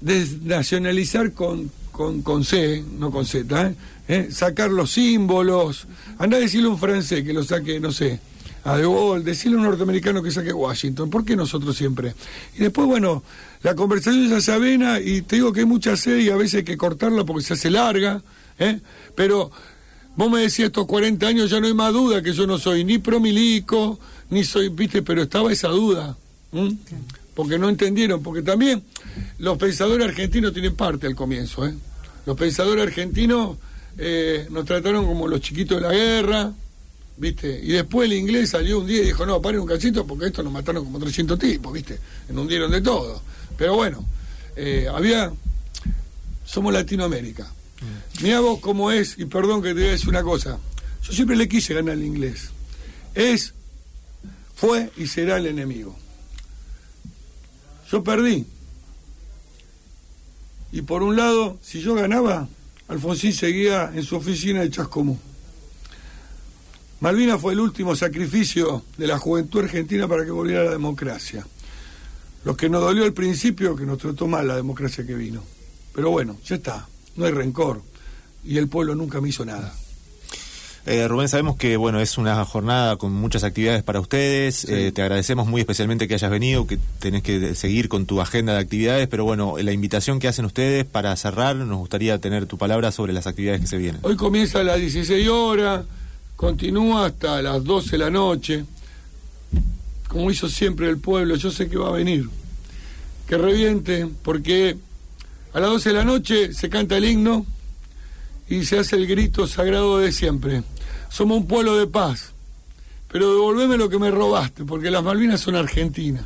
de 0.00 1.32
con, 1.32 1.70
con, 1.92 2.22
con 2.22 2.44
C, 2.44 2.82
no 2.98 3.10
con 3.10 3.24
Z, 3.26 3.66
¿eh? 3.66 3.76
¿eh? 4.08 4.28
sacar 4.30 4.70
los 4.70 4.90
símbolos. 4.90 5.86
Anda 6.18 6.38
a 6.38 6.40
decirle 6.40 6.66
a 6.66 6.70
un 6.70 6.78
francés 6.78 7.22
que 7.22 7.32
lo 7.32 7.44
saque, 7.44 7.78
no 7.78 7.92
sé, 7.92 8.18
a 8.64 8.76
De 8.76 8.82
Gaulle, 8.82 9.22
decirle 9.22 9.56
a 9.56 9.60
un 9.60 9.66
norteamericano 9.66 10.22
que 10.22 10.30
saque 10.30 10.52
Washington. 10.52 11.10
¿Por 11.10 11.24
qué 11.24 11.36
nosotros 11.36 11.76
siempre? 11.76 12.14
Y 12.56 12.60
después, 12.60 12.86
bueno, 12.86 13.22
la 13.62 13.74
conversación 13.74 14.28
se 14.28 14.36
hace 14.36 14.52
avena 14.52 15.00
y 15.00 15.22
te 15.22 15.36
digo 15.36 15.52
que 15.52 15.60
hay 15.60 15.66
mucha 15.66 15.96
sed 15.96 16.18
y 16.18 16.30
a 16.30 16.36
veces 16.36 16.58
hay 16.58 16.64
que 16.64 16.76
cortarla 16.76 17.24
porque 17.24 17.44
se 17.44 17.54
hace 17.54 17.70
larga, 17.70 18.22
¿eh? 18.58 18.80
pero 19.14 19.50
vos 20.16 20.30
me 20.30 20.40
decías 20.40 20.66
estos 20.66 20.86
40 20.86 21.26
años 21.26 21.50
ya 21.50 21.60
no 21.60 21.66
hay 21.66 21.74
más 21.74 21.92
duda 21.92 22.22
que 22.22 22.32
yo 22.32 22.46
no 22.46 22.58
soy 22.58 22.84
ni 22.84 22.98
promilico, 22.98 23.98
ni 24.30 24.44
soy, 24.44 24.68
viste, 24.68 25.02
pero 25.02 25.22
estaba 25.22 25.52
esa 25.52 25.68
duda. 25.68 26.16
Porque 27.34 27.58
no 27.58 27.68
entendieron, 27.68 28.22
porque 28.22 28.42
también 28.42 28.82
los 29.38 29.56
pensadores 29.58 30.06
argentinos 30.06 30.52
tienen 30.52 30.74
parte 30.74 31.06
al 31.06 31.14
comienzo, 31.14 31.66
¿eh? 31.66 31.74
Los 32.26 32.36
pensadores 32.36 32.86
argentinos 32.86 33.56
eh, 33.98 34.46
nos 34.50 34.64
trataron 34.64 35.06
como 35.06 35.26
los 35.26 35.40
chiquitos 35.40 35.80
de 35.80 35.88
la 35.88 35.92
guerra, 35.92 36.52
¿viste? 37.16 37.60
Y 37.62 37.72
después 37.72 38.10
el 38.10 38.16
inglés 38.16 38.50
salió 38.50 38.78
un 38.80 38.86
día 38.86 39.02
y 39.02 39.06
dijo, 39.06 39.26
no, 39.26 39.40
paren 39.40 39.60
un 39.60 39.66
cachito 39.66 40.06
porque 40.06 40.26
esto 40.26 40.42
nos 40.42 40.52
mataron 40.52 40.84
como 40.84 40.98
300 40.98 41.38
tipos, 41.38 41.72
¿viste? 41.72 41.98
Inundieron 42.30 42.70
de 42.70 42.80
todo. 42.80 43.22
Pero 43.56 43.74
bueno, 43.74 44.04
eh, 44.56 44.86
había... 44.92 45.32
Somos 46.44 46.72
Latinoamérica. 46.72 47.44
Mm. 47.44 48.22
Mira 48.24 48.40
vos 48.40 48.60
cómo 48.60 48.90
es, 48.90 49.18
y 49.18 49.24
perdón 49.24 49.62
que 49.62 49.68
te 49.68 49.74
voy 49.74 49.84
a 49.84 49.92
decir 49.92 50.08
una 50.08 50.22
cosa, 50.22 50.58
yo 51.02 51.12
siempre 51.12 51.36
le 51.36 51.48
quise 51.48 51.74
ganar 51.74 51.94
el 51.94 52.04
inglés. 52.04 52.50
Es, 53.14 53.54
fue 54.54 54.90
y 54.96 55.06
será 55.06 55.38
el 55.38 55.46
enemigo. 55.46 55.96
Yo 57.92 58.02
perdí. 58.02 58.46
Y 60.72 60.80
por 60.80 61.02
un 61.02 61.14
lado, 61.14 61.58
si 61.60 61.82
yo 61.82 61.94
ganaba, 61.94 62.48
Alfonsín 62.88 63.34
seguía 63.34 63.92
en 63.94 64.02
su 64.02 64.16
oficina 64.16 64.62
de 64.62 64.70
Chascomú. 64.70 65.18
Malvinas 67.00 67.38
fue 67.38 67.52
el 67.52 67.60
último 67.60 67.94
sacrificio 67.94 68.82
de 68.96 69.06
la 69.06 69.18
juventud 69.18 69.64
argentina 69.64 70.08
para 70.08 70.24
que 70.24 70.30
volviera 70.30 70.64
la 70.64 70.70
democracia. 70.70 71.46
Lo 72.44 72.56
que 72.56 72.70
nos 72.70 72.80
dolió 72.80 73.04
al 73.04 73.12
principio, 73.12 73.76
que 73.76 73.84
nos 73.84 73.98
trató 73.98 74.26
mal 74.26 74.48
la 74.48 74.56
democracia 74.56 75.04
que 75.06 75.14
vino. 75.14 75.44
Pero 75.94 76.08
bueno, 76.10 76.38
ya 76.46 76.56
está, 76.56 76.88
no 77.16 77.26
hay 77.26 77.32
rencor. 77.32 77.82
Y 78.42 78.56
el 78.56 78.68
pueblo 78.68 78.94
nunca 78.94 79.20
me 79.20 79.28
hizo 79.28 79.44
nada. 79.44 79.74
Eh, 80.84 81.06
Rubén, 81.06 81.28
sabemos 81.28 81.56
que 81.56 81.76
bueno 81.76 82.00
es 82.00 82.18
una 82.18 82.44
jornada 82.44 82.96
con 82.96 83.12
muchas 83.12 83.44
actividades 83.44 83.84
para 83.84 84.00
ustedes. 84.00 84.64
Eh, 84.64 84.90
te 84.90 85.02
agradecemos 85.02 85.46
muy 85.46 85.60
especialmente 85.60 86.08
que 86.08 86.14
hayas 86.14 86.30
venido, 86.30 86.66
que 86.66 86.78
tenés 86.98 87.22
que 87.22 87.54
seguir 87.54 87.88
con 87.88 88.04
tu 88.04 88.20
agenda 88.20 88.54
de 88.54 88.58
actividades, 88.58 89.06
pero 89.06 89.24
bueno, 89.24 89.54
la 89.58 89.72
invitación 89.72 90.18
que 90.18 90.26
hacen 90.26 90.44
ustedes 90.44 90.84
para 90.84 91.14
cerrar, 91.14 91.54
nos 91.54 91.78
gustaría 91.78 92.18
tener 92.18 92.46
tu 92.46 92.58
palabra 92.58 92.90
sobre 92.90 93.12
las 93.12 93.28
actividades 93.28 93.60
que 93.60 93.68
se 93.68 93.76
vienen. 93.76 94.00
Hoy 94.02 94.16
comienza 94.16 94.58
a 94.58 94.64
las 94.64 94.78
16 94.78 95.28
horas, 95.28 95.84
continúa 96.34 97.06
hasta 97.06 97.40
las 97.42 97.62
12 97.62 97.92
de 97.92 97.98
la 97.98 98.10
noche, 98.10 98.64
como 100.08 100.32
hizo 100.32 100.48
siempre 100.48 100.88
el 100.88 100.98
pueblo, 100.98 101.36
yo 101.36 101.52
sé 101.52 101.68
que 101.68 101.78
va 101.78 101.88
a 101.90 101.92
venir. 101.92 102.28
Que 103.28 103.38
reviente, 103.38 104.08
porque 104.22 104.76
a 105.52 105.60
las 105.60 105.70
12 105.70 105.88
de 105.90 105.94
la 105.94 106.04
noche 106.04 106.52
se 106.52 106.68
canta 106.68 106.96
el 106.96 107.04
himno 107.04 107.46
y 108.48 108.64
se 108.64 108.78
hace 108.78 108.96
el 108.96 109.06
grito 109.06 109.46
sagrado 109.46 109.98
de 109.98 110.12
siempre. 110.12 110.62
Somos 111.12 111.36
un 111.36 111.46
pueblo 111.46 111.76
de 111.76 111.86
paz, 111.86 112.32
pero 113.10 113.30
devolveme 113.32 113.76
lo 113.76 113.90
que 113.90 113.98
me 113.98 114.10
robaste, 114.10 114.64
porque 114.64 114.90
las 114.90 115.04
Malvinas 115.04 115.42
son 115.42 115.56
argentinas. 115.56 116.24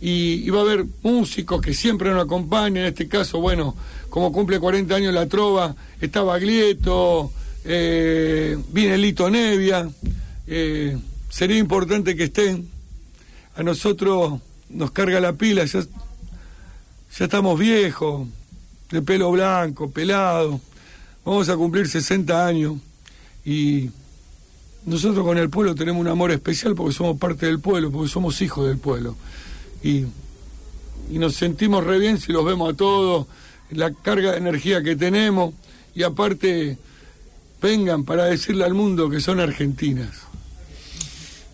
y, 0.00 0.50
va 0.50 0.58
a 0.58 0.62
haber 0.62 0.86
músicos 1.02 1.60
que 1.60 1.74
siempre 1.74 2.10
nos 2.10 2.24
acompañan, 2.24 2.78
en 2.78 2.86
este 2.86 3.06
caso, 3.06 3.38
bueno, 3.38 3.76
como 4.08 4.32
cumple 4.32 4.58
40 4.58 4.96
años 4.96 5.14
la 5.14 5.26
trova, 5.26 5.76
está 6.00 6.22
Baglietto, 6.22 7.30
eh, 7.64 8.58
viene 8.70 8.98
Lito 8.98 9.30
Nevia, 9.30 9.88
eh, 10.48 10.98
sería 11.28 11.58
importante 11.58 12.16
que 12.16 12.24
estén. 12.24 12.68
A 13.54 13.62
nosotros 13.62 14.40
nos 14.70 14.90
carga 14.90 15.20
la 15.20 15.34
pila, 15.34 15.64
ya, 15.66 15.82
ya 15.82 17.24
estamos 17.26 17.56
viejos, 17.56 18.26
de 18.90 19.02
pelo 19.02 19.30
blanco, 19.30 19.88
pelado, 19.90 20.60
vamos 21.24 21.48
a 21.48 21.56
cumplir 21.56 21.86
60 21.86 22.46
años 22.46 22.78
y 23.44 23.90
nosotros 24.86 25.24
con 25.24 25.38
el 25.38 25.50
pueblo 25.50 25.74
tenemos 25.74 26.00
un 26.00 26.08
amor 26.08 26.30
especial 26.30 26.74
porque 26.74 26.94
somos 26.94 27.18
parte 27.18 27.46
del 27.46 27.60
pueblo, 27.60 27.90
porque 27.90 28.08
somos 28.08 28.40
hijos 28.40 28.66
del 28.66 28.78
pueblo. 28.78 29.16
Y, 29.82 30.06
nos 31.10 31.34
sentimos 31.34 31.82
re 31.82 31.98
bien 31.98 32.18
si 32.18 32.32
los 32.32 32.44
vemos 32.44 32.72
a 32.72 32.76
todos, 32.76 33.26
la 33.70 33.92
carga 33.92 34.30
de 34.30 34.38
energía 34.38 34.80
que 34.80 34.94
tenemos 34.94 35.54
y 35.92 36.04
aparte 36.04 36.78
vengan 37.60 38.04
para 38.04 38.26
decirle 38.26 38.64
al 38.64 38.74
mundo 38.74 39.10
que 39.10 39.20
son 39.20 39.40
argentinas. 39.40 40.29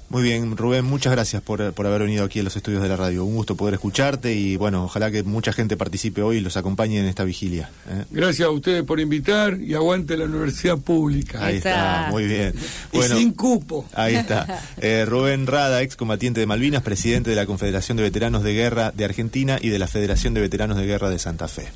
Muy 0.08 0.22
bien, 0.22 0.56
Rubén, 0.56 0.84
muchas 0.84 1.12
gracias 1.12 1.42
por, 1.42 1.72
por, 1.72 1.86
haber 1.86 2.02
venido 2.02 2.24
aquí 2.24 2.38
a 2.38 2.42
los 2.44 2.56
estudios 2.56 2.80
de 2.80 2.88
la 2.88 2.96
radio. 2.96 3.24
Un 3.24 3.34
gusto 3.34 3.56
poder 3.56 3.74
escucharte 3.74 4.34
y 4.34 4.56
bueno, 4.56 4.84
ojalá 4.84 5.10
que 5.10 5.24
mucha 5.24 5.52
gente 5.52 5.76
participe 5.76 6.22
hoy 6.22 6.36
y 6.36 6.40
los 6.40 6.56
acompañe 6.56 7.00
en 7.00 7.06
esta 7.06 7.24
vigilia. 7.24 7.70
¿eh? 7.88 8.04
Gracias 8.10 8.46
a 8.46 8.50
ustedes 8.50 8.84
por 8.84 9.00
invitar 9.00 9.60
y 9.60 9.74
aguante 9.74 10.16
la 10.16 10.26
universidad 10.26 10.78
pública. 10.78 11.44
Ahí 11.44 11.56
está, 11.56 12.08
muy 12.10 12.26
bien. 12.26 12.54
Bueno, 12.92 13.16
y 13.16 13.18
sin 13.18 13.32
cupo. 13.32 13.86
Ahí 13.94 14.14
está. 14.14 14.46
Eh, 14.78 15.04
Rubén 15.06 15.46
Rada, 15.46 15.82
excombatiente 15.82 16.40
de 16.40 16.46
Malvinas, 16.46 16.82
presidente 16.82 17.30
de 17.30 17.36
la 17.36 17.46
Confederación 17.46 17.96
de 17.96 18.02
Veteranos 18.02 18.42
de 18.42 18.52
Guerra 18.52 18.92
de 18.94 19.04
Argentina 19.04 19.58
y 19.60 19.70
de 19.70 19.78
la 19.78 19.86
Federación 19.86 20.34
de 20.34 20.40
Veteranos 20.40 20.76
de 20.76 20.86
Guerra 20.86 21.08
de 21.08 21.18
Santa 21.18 21.48
Fe. 21.48 21.68